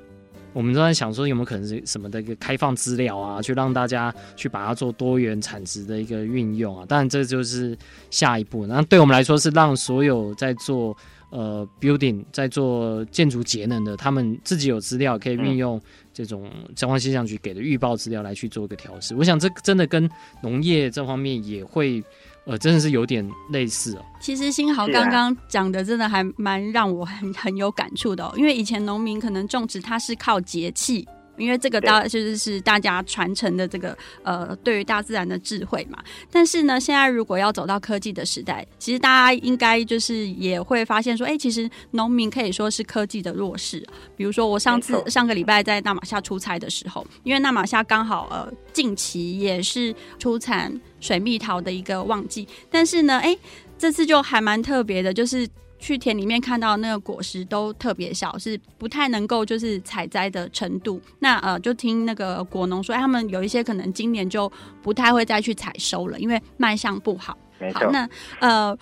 [0.54, 6.86] 我们都在想说有没有可能是什么的一个开放资料啊，去让大家去把它做多元产值的一个运用啊？
[6.88, 7.78] 当然这就是
[8.10, 8.66] 下一步。
[8.66, 10.96] 那对我们来说是让所有在做。
[11.36, 15.82] 呃，building 在做建筑节能的，他们自己有资料可以运用
[16.14, 19.16] 这种中央气象局给的预报资料来去做一个调试。
[19.16, 20.08] 我想这真的跟
[20.44, 22.04] 农业这方面也会，
[22.46, 24.06] 呃，真的是有点类似哦。
[24.20, 31.08] 其实新豪刚刚讲的真的还蛮让我很很有感触的哦，因为以前农民可能种植它是靠节气。
[31.38, 35.98] 因为这个大就是是大家传承的这个呃，对于大自然的智慧嘛。
[36.32, 43.86] 但是呢，现在如果要走到科技的时代，其实大家应该就是也会发现说，哎，其实农民可以说是科技的弱势。
[44.16, 53.36] 比如说我上次上个礼拜在纳玛夏出差的时候，因为纳玛夏刚好呃近期也是出产水蜜桃的一个旺季，但是呢，哎，
[53.78, 55.48] 这次就还蛮特别的，就是。
[55.84, 61.02] 去田里面看到那个果实都特别小，是不太能够就是采摘的程度。
[61.20, 64.50] 那呃，就听那个果农说，他们有一些可能今年就
[64.82, 67.38] 不太会再去采收了，因为卖相不好。
[67.74, 68.08] 好，那
[68.40, 68.78] 呃，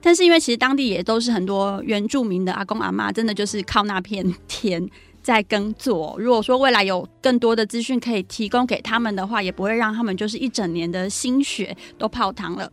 [0.00, 4.82] 但是因为其实当地也都是很多原住民的阿公阿妈，真的就是靠那片田
[5.26, 6.14] 在耕作。
[6.20, 12.70] 如果说未来有更多的资讯可以提供给他们的话，也不会让他们就是一整年的心血都泡汤了。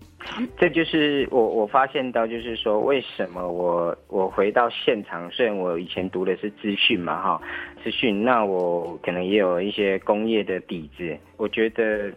[0.59, 7.41] 这就是我我发现到，就是说为什么我我回到现场，虽然我以前读的是资讯嘛，哈，
[7.83, 12.13] 资讯，那我可能也有一些工业的底子，我觉得。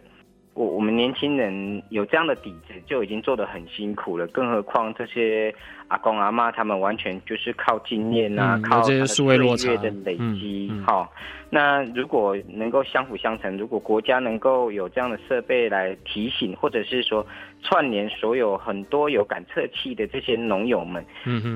[0.57, 5.53] 我我们年轻人有这样的底子，就已经做得很辛苦了，更何况这些
[5.87, 10.71] 阿公阿妈他们完全就是靠经验啊，嗯、靠这些数位落差的累积。
[10.83, 17.23] 好、嗯嗯，那如果能够相辅相成，如果国家能够有这样的设备来提醒，或者是说
[17.61, 21.05] 串联所有很多有感测器的这些农友们，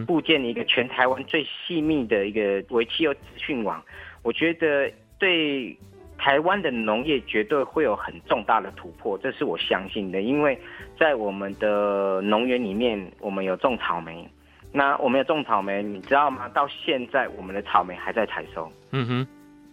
[0.05, 3.83] 构建一个全台湾最细密的一个微气候资讯网，
[4.21, 5.75] 我觉得对。
[6.22, 10.22] 台湾的农业绝对会有很重大的突破，这是我相信的。
[10.22, 10.55] 因为
[10.95, 14.30] 在我们的农园里面，我们有种草莓，
[14.72, 16.47] 那我们有种草莓，你知道吗？
[16.49, 18.72] 到现在我们的草莓还在采收。
[18.91, 19.28] 嗯哼，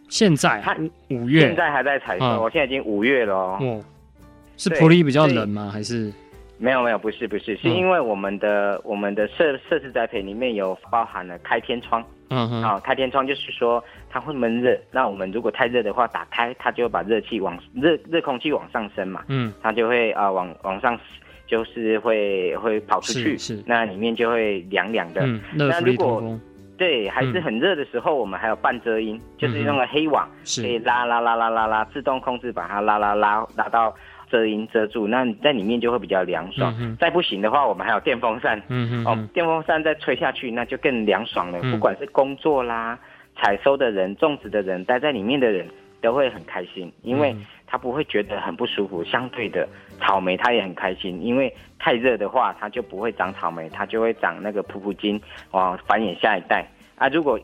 [0.09, 0.65] 现在
[1.11, 3.59] 五月，现在还在采收，我、哦、现在已经五月了哦。
[3.61, 3.85] 哦，
[4.57, 5.69] 是普里比较冷吗？
[5.71, 6.11] 还是？
[6.57, 12.03] 没有没有，不是不是，是因为我们的、嗯、我们的设设施栽培里面有包含了开天窗。
[12.31, 20.99] 嗯哼，啊，开天窗就是说它会闷热，那我们如果太热的话，打开它就会把热气往热热空气往上升嘛，嗯，它就会啊往往上，
[21.47, 23.65] 就是会会跑出去，是，是。
[23.67, 25.23] 那里面就会凉凉的。
[25.25, 26.23] 嗯，那如果
[26.77, 33.95] 对还是很热的时候，嗯、我们还有半遮阴，就是用了黑网，可以拉拉拉拉拉拉，自动控制把它拉拉拉拉到。
[34.31, 36.75] 遮阴遮住，那在里面就会比较凉爽。
[36.81, 36.97] 嗯。
[37.01, 38.61] 再不行的话，我们还有电风扇。
[38.69, 39.07] 嗯嗯。
[39.07, 41.59] 哦，电风扇再吹下去，那就更凉爽了。
[41.63, 41.73] 嗯。
[41.73, 42.99] 不管是工作啦、
[43.37, 45.67] 采收的人、种植的人、待在里面的人，
[46.01, 47.35] 都会很开心，因为
[47.67, 49.03] 他不会觉得很不舒服。
[49.05, 49.69] 相对的，
[50.01, 55.21] 草莓它也很开心，因为太热的话，它就不会长草莓，它就会长那个噗噗金，
[55.51, 56.67] 哦，繁衍下一代。
[56.97, 57.39] 啊，如果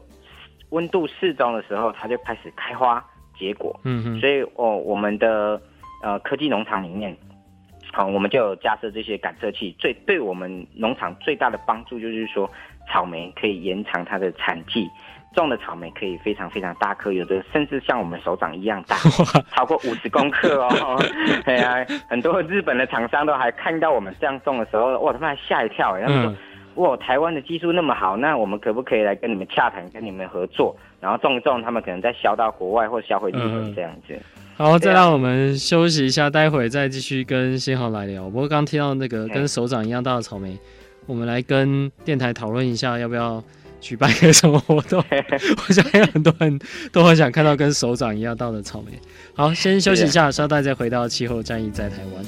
[0.70, 3.04] 温度适中的时候，它就开始开花
[3.38, 3.78] 结果。
[3.84, 4.20] 嗯嗯。
[4.20, 5.60] 所以哦，我们的。
[6.04, 7.16] 呃，科技农场里面，
[7.90, 9.74] 好、哦，我们就有架设这些感测器。
[9.78, 12.46] 最对我们农场最大的帮助就是说，
[12.92, 14.86] 草莓可以延长它的产季，
[15.34, 18.96] 种的草莓可以非常非常大颗，有的甚至像我们手掌一样大，
[19.56, 21.02] 超过五十公克哦。
[21.46, 26.22] 对啊，很多日本的厂商都还看到我们这样种的时候，哇，他们还吓一跳，他们
[26.74, 34.20] 说，哇，台湾的技术那么好，那我们可不可以来跟你们洽谈，跟你们合作，然后种一种，他们可能再销到国外或销回日本这样子。
[34.56, 38.30] 好，再让我们休息一下，待会再继续跟新豪来聊。
[38.30, 40.56] 不过刚听到那个跟手掌一样大的草莓，
[41.06, 43.42] 我们来跟电台讨论一下，要不要
[43.80, 45.04] 举办一个什么活动？
[45.68, 46.56] 我想有很多人
[46.92, 48.92] 都很想看到跟手掌一样大的草莓。
[49.34, 52.24] 好，先休息一下，稍待再回到气候战役在台湾。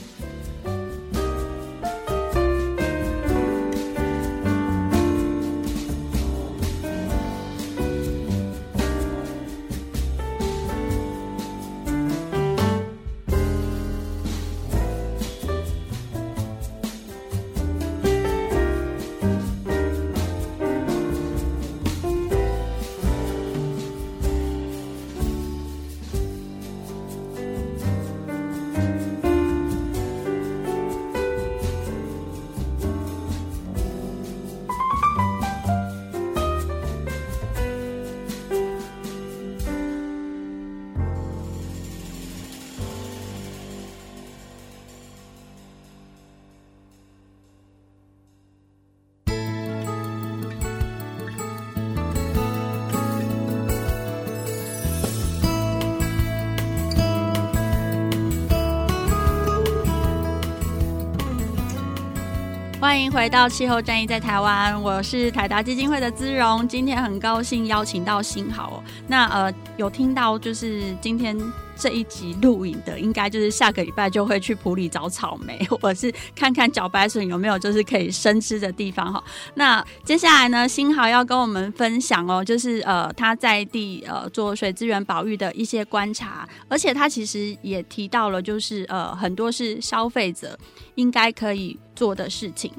[62.86, 68.80] 欢迎回到气候战役在台湾，我是台达基金会的姿蓉，今天很高兴邀请到新豪。
[69.08, 71.36] 那呃，有听到就是今天
[71.78, 79.22] 这一集录影的，应该就是下个礼拜就会去普里找草莓， 或者是看看茭白笋有没有就是可以生吃的地方哈。
[79.54, 90.58] 那接下来呢，新豪要跟我们分享哦，就是呃他在地呃做水资源保育的一些观察，而且他其实也提到了，就是呃很多是消费者
[90.94, 92.72] 应该可以做的事情。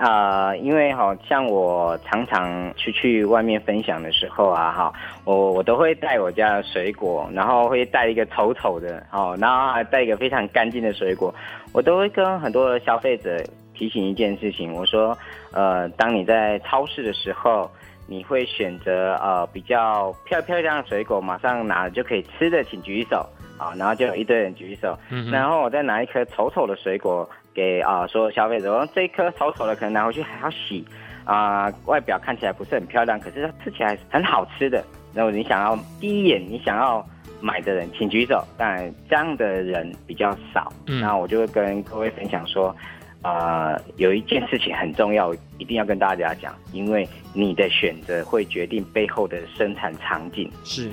[0.00, 4.92] 呃，因为好像我常常出去外面分享的时候啊，哈，
[5.24, 11.34] 我我都会带我家的水果，然后会带一个丑丑的，哦，然后还带一个非常干净的水果，
[11.74, 13.44] 我都会跟很多消费者
[13.74, 15.14] 提醒一件事情，我说，
[15.52, 17.70] 呃，当你在超市的时候，
[18.06, 23.24] 你会选择呃比较漂漂亮的水果，马上拿了就可以吃的，请举手，
[23.60, 27.28] 啊，然后就有一堆人举手，嗯，然后我再拿一颗丑丑的水果。
[27.52, 30.86] 给啊，所有消费者，这一颗丑丑的，可能拿回去还要洗
[31.24, 34.82] 啊，呃，外表看起来不是很漂亮，可是它吃起来很好吃的。
[35.12, 37.04] 然后你想要第一眼你想要
[37.40, 38.42] 买的人，请举手。
[38.56, 40.72] 当然这样的人比较少。
[40.86, 42.74] 嗯，那我就会跟各位分享说，
[43.22, 50.48] 呃，有一件事情很重要，一定要跟大家讲，因为你的选择会决定背后的生产场景。
[50.62, 50.88] 是，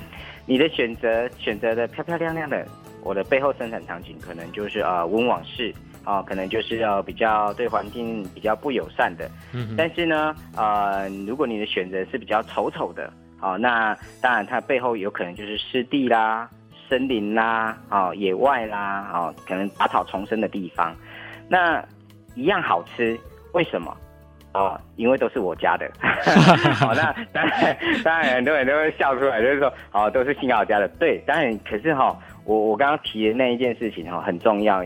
[0.48, 2.66] 你的选择选择的漂漂亮亮的，
[3.04, 5.72] 我的背后生产场景可能就是啊温网式。
[6.04, 16.48] 哦，可能就是要比较对环境比较不友善的，嗯，但是呢，呃，如果你的选择是比较丑丑的，哦，那当然它背后有可能就是湿地啦、
[16.88, 20.96] 森林啦、哦，野外啦，哦，可能杂草丛生的地方，
[21.46, 21.84] 那
[22.34, 23.18] 一样好吃，
[23.52, 23.94] 为什么？
[24.58, 25.88] 哦，因为都是我家的，
[26.74, 34.82] 好，那当然，当然很多人都会笑出来，就是说，哦，都是新豪家的，对，当然，可是哈、哦，我我刚刚提的那一件事情哈、哦，很重要。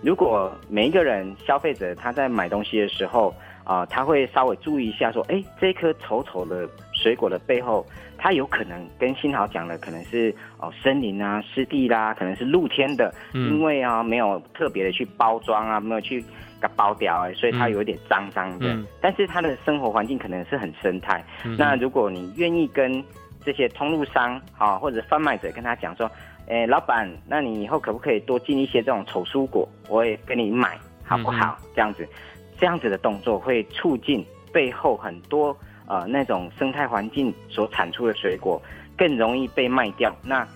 [0.00, 7.84] 如果每一个人消费者他在买东西的时候啊、呃，他会稍微注意一下，说，哎，这颗丑丑的水果的背后，
[8.16, 16.24] 它有可能跟新豪讲的可能是哦森林啊、湿地啦，可能是露天的，嗯、因为啊没有特别的去包装啊，没有去
[16.66, 18.86] 给包掉，哎，所以它有点脏脏的、嗯。
[19.00, 21.24] 但是它的生活环境可能是很生态。
[21.44, 23.04] 嗯、那如果你愿意跟
[23.44, 26.10] 这些通路商啊或者贩卖者跟他讲说。
[26.48, 29.68] 哎，老板，那你以后可不可以多进一些这种丑蔬果？
[29.88, 31.58] 我也跟你买，好不好？
[31.60, 32.08] 嗯、这样子，
[32.56, 35.48] 这样子的动作会促进背后很多
[35.88, 38.62] 呃那种生态环境所产出的水果
[38.96, 40.14] 更容易被卖掉。
[40.22, 40.46] 那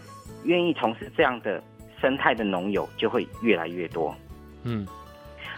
[0.45, 1.61] 愿意从事这样的
[2.01, 4.15] 生态的农友就会越来越多。
[4.63, 4.87] 嗯，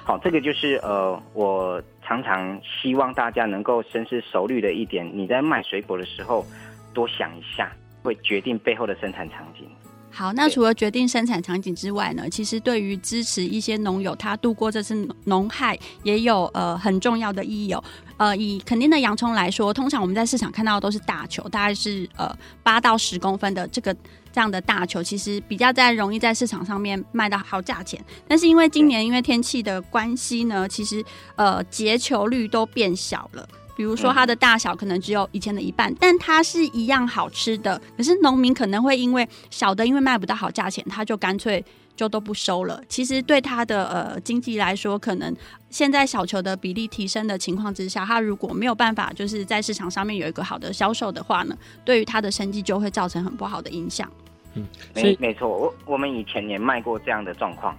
[0.04, 6.44] 好，这个就是呃，我常常希望大家能够深思熟虑的一点：你在卖水果的时候，
[6.92, 7.72] 多想一下，
[8.02, 9.64] 会决定背后的生产场景。
[10.10, 17.82] 好，那除了决定生产场景之外呢，其实对于支持一些农友他度过这次农害，也有呃很重要的意义哦。
[18.22, 23.92] 呃，以肯定的洋葱来说，通常我们在市场看到的都是大球，大概是呃八到十公分的这个
[24.32, 28.00] 这样的大球，其实比较在容易在市场上面卖到好价钱。
[28.28, 31.04] 但是因为今年因为天气的关系呢，其实
[31.34, 33.44] 呃结球率都变小了。
[33.74, 37.80] 比如说它的大小可能只有以前的一半，但它是一样好吃的。
[37.96, 41.64] 可是农民可能会因为小的，因为卖不到好价钱，他就干脆
[41.94, 42.82] 就都不收了。
[42.88, 45.34] 其实对他的呃经济来说，可能
[45.70, 54.10] 现在小球的比例提升的情况之下，他如果没有办法就是在市场上面有一个好的销售的话呢，对于他的生计就会造成很不好的影响。
[54.54, 57.76] 嗯，没没错，我我们以前也卖过这样的状况。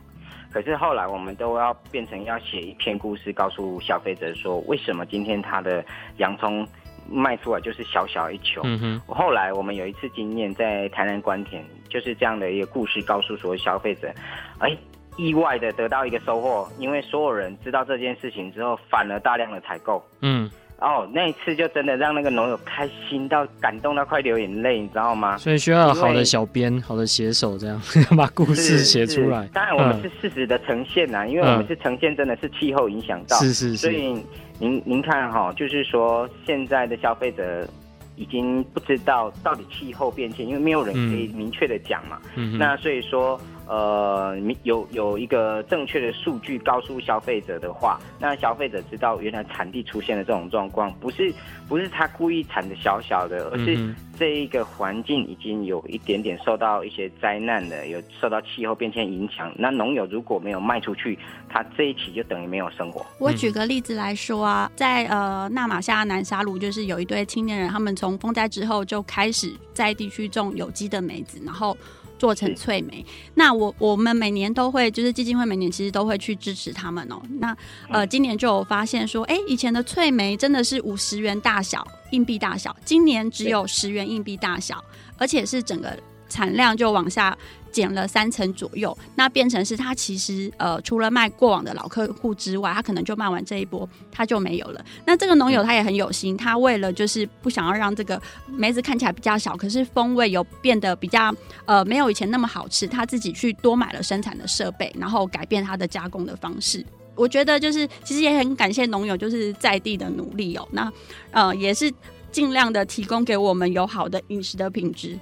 [0.51, 5.83] 可是后来我们都要变成要写一篇故事，告诉消费者说，为什么今天他的
[6.17, 6.67] 洋葱
[7.09, 8.61] 卖出来就是小小一球。
[8.63, 9.01] 嗯哼。
[9.07, 14.13] 后来我们有一次经验，在台南官田，就是这样的一个故事，告诉所有消费者，
[14.59, 14.75] 哎，
[15.17, 20.03] 意外的得到一个收获，因为所有人知道这件事情之后，反而大量的采购。
[20.21, 20.49] 嗯。
[20.79, 25.37] 哦，那一次就真的让那个农友开心到感动到快流眼泪，你知道吗？
[25.37, 27.81] 所以需要好的小编、好的写手，这样
[28.17, 29.47] 把故事写出来。
[29.53, 33.37] 当然，我们是事实的呈现呐、啊嗯，因为我们是呈现真的是气候影响到。
[33.37, 33.77] 是是是。
[33.77, 34.21] 所以
[34.59, 37.67] 您您看哈、哦，就是说现在的消费者
[38.15, 42.19] 已经不知道到底气候变迁，因为没有人可以明确的讲嘛。
[42.35, 42.57] 嗯。
[42.57, 43.39] 那所以说。
[43.67, 51.33] 呃，有有一个正确的数据告诉消费者的话，那消费者知道原来产地出现了这种状况，不是
[51.67, 53.77] 不是他故意产的小小的，而是
[54.19, 59.51] 这一个环境已经有一点点受到一些灾难的，有受到气候变迁影响。
[59.55, 63.05] 那农友如果没有卖出去，他这一期就等于没有生活。
[63.17, 71.77] 我举个例子来说啊，在呃纳玛夏南沙鲁，就是有一对青年人，他们从风灾之后就开始在地区种有机的梅子，然后。
[72.23, 77.21] 做成翠梅，那我我们每年都会，就是基金会每年其实都会去支持他们哦。
[77.39, 77.53] 那
[77.89, 84.81] 呃，今年就有发现说，哎、欸，以前的翠梅真的是五十元大小硬币大小，今年只有十元硬币大小，
[85.17, 85.99] 而且是整个
[86.29, 87.37] 产量就往下
[87.73, 94.85] 减了三成左右，那变成是他其实呃除了卖过往的老客户之外，他可能就卖完这一波，他就没有了。
[95.05, 101.33] 那这个农友他也很有心，他为了就是不想要让这个梅子看起来比较小，可是风味有变得比较
[101.65, 106.85] 呃没有以前那么好吃，他自己去多买了生产的设备，然后改变他的加工的方式。
[107.15, 110.93] 我觉得就是其实也很感谢农友就是在地的努力哦，那
[111.31, 111.91] 呃也是
[112.31, 115.17] 尽量的提供给我们有好的饮食的品质。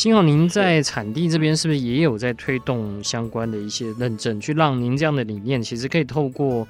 [0.00, 6.66] 幸好您在产地这边是不是也有在推动相关的一些认证，去让您这样的理念其实可以透过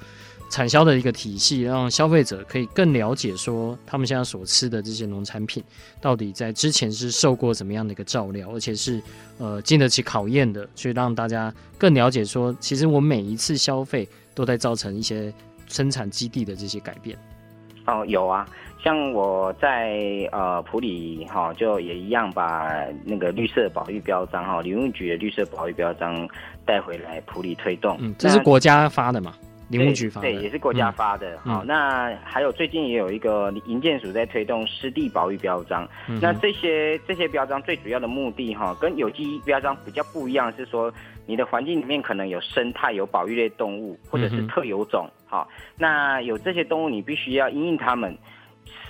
[0.49, 5.63] 产销的一个体系，让消费者可以更了解说他们现在所吃的这些农产品
[6.01, 9.01] 到底在之前是受过怎么样的一个照料，而且是
[9.37, 14.05] 呃经得起考验的，去让大家更了解说，其实我每一次消费
[14.35, 15.33] 都在造成一些
[15.69, 17.17] 生产基地的这些改变。
[17.87, 18.45] 哦，有啊。
[18.83, 26.27] 像我在呃普里哈，就也一样把那个绿色保育标章哈，林务局的绿色保育标章
[26.65, 27.95] 带回来普里推动。
[27.99, 29.33] 嗯，这是国家发的嘛？
[29.69, 31.37] 林务局发的对，对，也是国家发的。
[31.45, 35.87] 好、嗯，那还有最近也有一个营建署在推动湿地保育标章。
[36.09, 40.91] 嗯、那这些这些标章最主要的目的哈，跟有机标章比较不一样，是说
[41.25, 45.07] 你的环境里面可能有生态、有保育类动物，或者是特有种。
[45.25, 48.17] 好、嗯，那有这些动物，你必须要因应它们。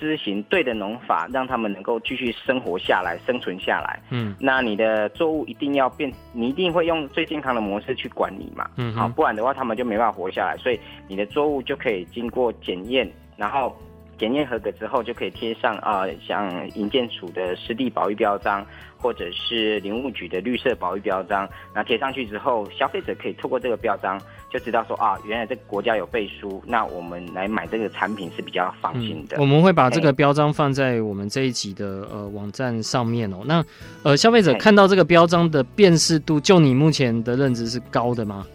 [0.02, 4.00] 施行对的农法，让他们能够继续生活下来、生存下来。
[4.10, 8.68] 嗯，那你的作物一定要变，你一定会用最健康的模式去管理嘛。
[8.76, 10.56] 嗯，好，不然的话，他们就没办法活下来。
[10.56, 13.76] 所以你的作物就可以经过检验，然后
[14.22, 18.64] 检验合格之后，就可以贴上啊、呃，像营建署的湿地保育标章，
[18.96, 21.48] 或者是林务局的绿色保育标章。
[21.74, 24.22] 那贴上去之后，消费者可以透过这个标章。
[24.48, 29.38] 就知道说啊，原来这个国家有背书，那我们来买这个产品是比较放心的。
[29.38, 33.38] 嗯、我们会把这个标章放在我们这一集的呃网站上面哦。
[33.44, 33.64] 那
[34.04, 38.46] 呃，消费者看到这个标章的辨识度，就你目前的认知是高的吗？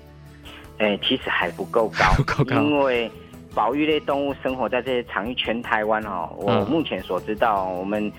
[0.77, 3.11] 哎、欸，其实还不够高， 不够高，因为
[3.57, 8.11] 保育类动物生活在这些场域，全台湾哦，我目前所知道，我们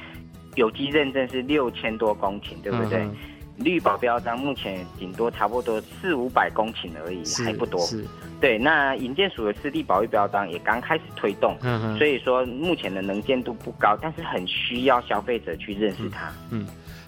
[0.57, 2.99] 有机认证是六千多公顷，对不对？
[2.99, 3.17] 嗯
[3.59, 7.81] 绿保标章目前顶多差不多四五百公顷而已，还不多。
[7.81, 8.05] 是，
[8.41, 8.57] 对。
[8.57, 16.29] 那营建署的湿地保育标章也刚开始推动，嗯，所以说目前的能见度不高，但是很需要消费者去认识它。
[16.53, 16.67] 嗯，嗯，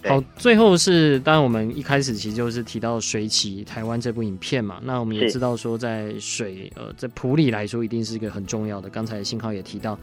[0.09, 0.23] 好。
[0.37, 8.89] 最后是，当然我们一开始其实就是提到水起台湾这部影片嘛，那我们也知道说，在水呃在普里来说，一定是一个很重要的。
[8.89, 9.99] 刚才信号也提到。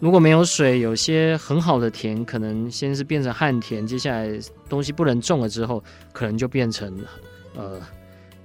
[0.00, 4.38] 如果没有水，有些很好的田可能先是变成旱田，接下来
[4.68, 5.82] 东西不能种了之后，
[6.12, 6.96] 可能就变成
[7.56, 7.80] 呃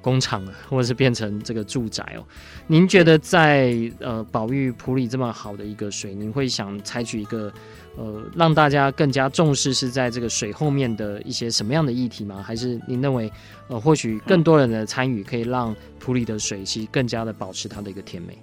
[0.04, 2.22] 工厂了， 或者是变成这个住宅哦。
[2.68, 7.52] 您觉得在呃保育普里这么好的一个水，您会想采取一个
[7.98, 12.44] 呃让大家更加重视是在这个水后面的一些什么样的议题吗？
[12.46, 13.32] 还是您认为
[13.70, 18.38] 呃或许更多人的参与可以让普里的水其实更加的保持它的一个甜美？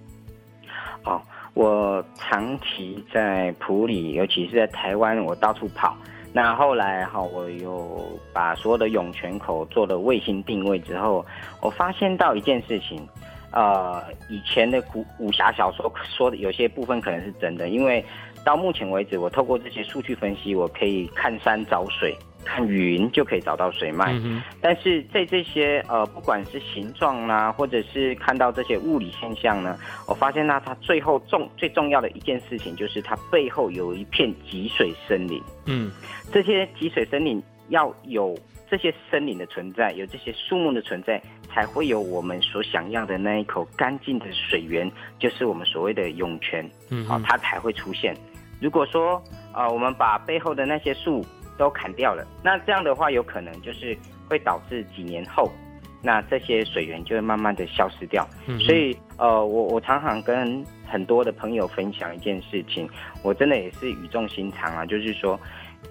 [1.02, 1.24] 好。
[1.52, 5.96] 我长期在普里，尤其是在台湾，我到处跑。
[6.32, 8.00] 那后来哈，我有
[8.32, 11.24] 把所有的涌泉口做了卫星定位之后，
[11.60, 13.04] 我发现到一件事情，
[13.50, 18.04] 呃，以前的古武侠小说说的有些部分可能是真的，因为
[18.44, 22.16] 到目前为止，我透过这些数据分析，我可以看山找水。
[22.44, 35.42] 看云就可以找到水脉，嗯，但是在这些呃，不管是形状啦，或者是看到这些物理现象呢，我发现呢，它最后重最重要的一件事情，就是它背后有一片积水森林。
[35.66, 35.90] 嗯，
[36.32, 38.36] 这些积水森林要有
[38.70, 46.68] 这些森林的存在，有这些树木的存在，才会有我们所想要的那一口干净的水源，就是我们所谓的涌泉。
[46.90, 48.16] 嗯，好，它才会出现。
[48.60, 49.22] 如果说
[49.54, 51.24] 呃，我们把背后的那些树
[51.60, 53.94] 都砍掉了，那这样的话有可能就是
[54.26, 55.52] 会导致几年后，
[56.00, 58.26] 那这些水源就会慢慢的消失掉。
[58.46, 62.88] 嗯、所以呃，我我常常跟很多的朋友分享一件事情，
[63.22, 65.38] 我真的也是语重心长啊，就是说，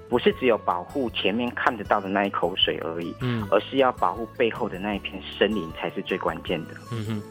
[0.09, 6.71] 不是只有保护前面看得到的那一口水而已，嗯，而是要保护背后的那一片森林才是最关键的。
[6.91, 7.21] 嗯哼，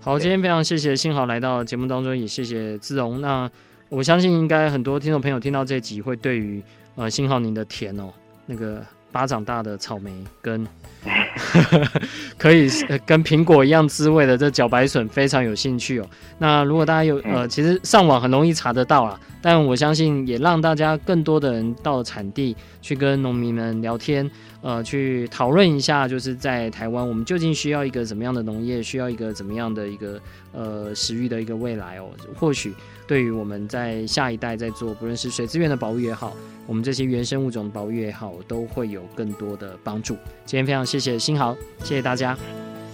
[0.00, 3.20] 好，今天非常谢谢幸好来到节目当中，也谢谢志荣。
[3.20, 3.48] 那
[3.88, 6.60] 我相信应该很多听众朋友听到这集会对于。
[6.96, 8.12] 呃，幸好您的甜哦，
[8.46, 8.80] 那个
[9.10, 10.66] 巴掌大的草莓跟
[12.38, 12.68] 可以
[13.04, 16.06] 跟苹果一样滋味的这茭白笋非常有兴趣哦。
[16.38, 24.28] 那如果大家有呃，其实上网很容易查得到啦，但我相信也让大家更多的人到产地去跟农民们聊天，
[24.62, 30.20] 呃，去讨论一下，就是在台湾我们究竟需要一个怎么样的农业，需要一个怎么样的一个
[30.52, 32.08] 呃食育的一个未来哦。
[32.34, 32.74] 或许
[33.06, 36.32] 对于我们在下一代在做，不论是水资源的保育也好，
[36.66, 40.14] 我们这些原生物种的保育也好，都会有更多的帮助。
[40.46, 42.36] 今天非常谢谢新豪，谢谢大家，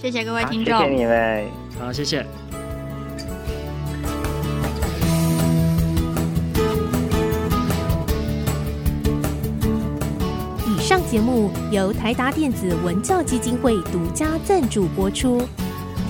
[0.03, 1.47] 谢谢各位听众，谢谢你们，
[1.79, 2.27] 好，谢谢。
[10.67, 15.41] 以上节目由台达电子文教基金会独家赞助播出。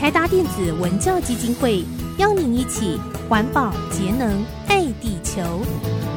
[0.01, 1.85] 台达电子文教基金会
[2.21, 6.10] 邀您一起环保节能爱地球。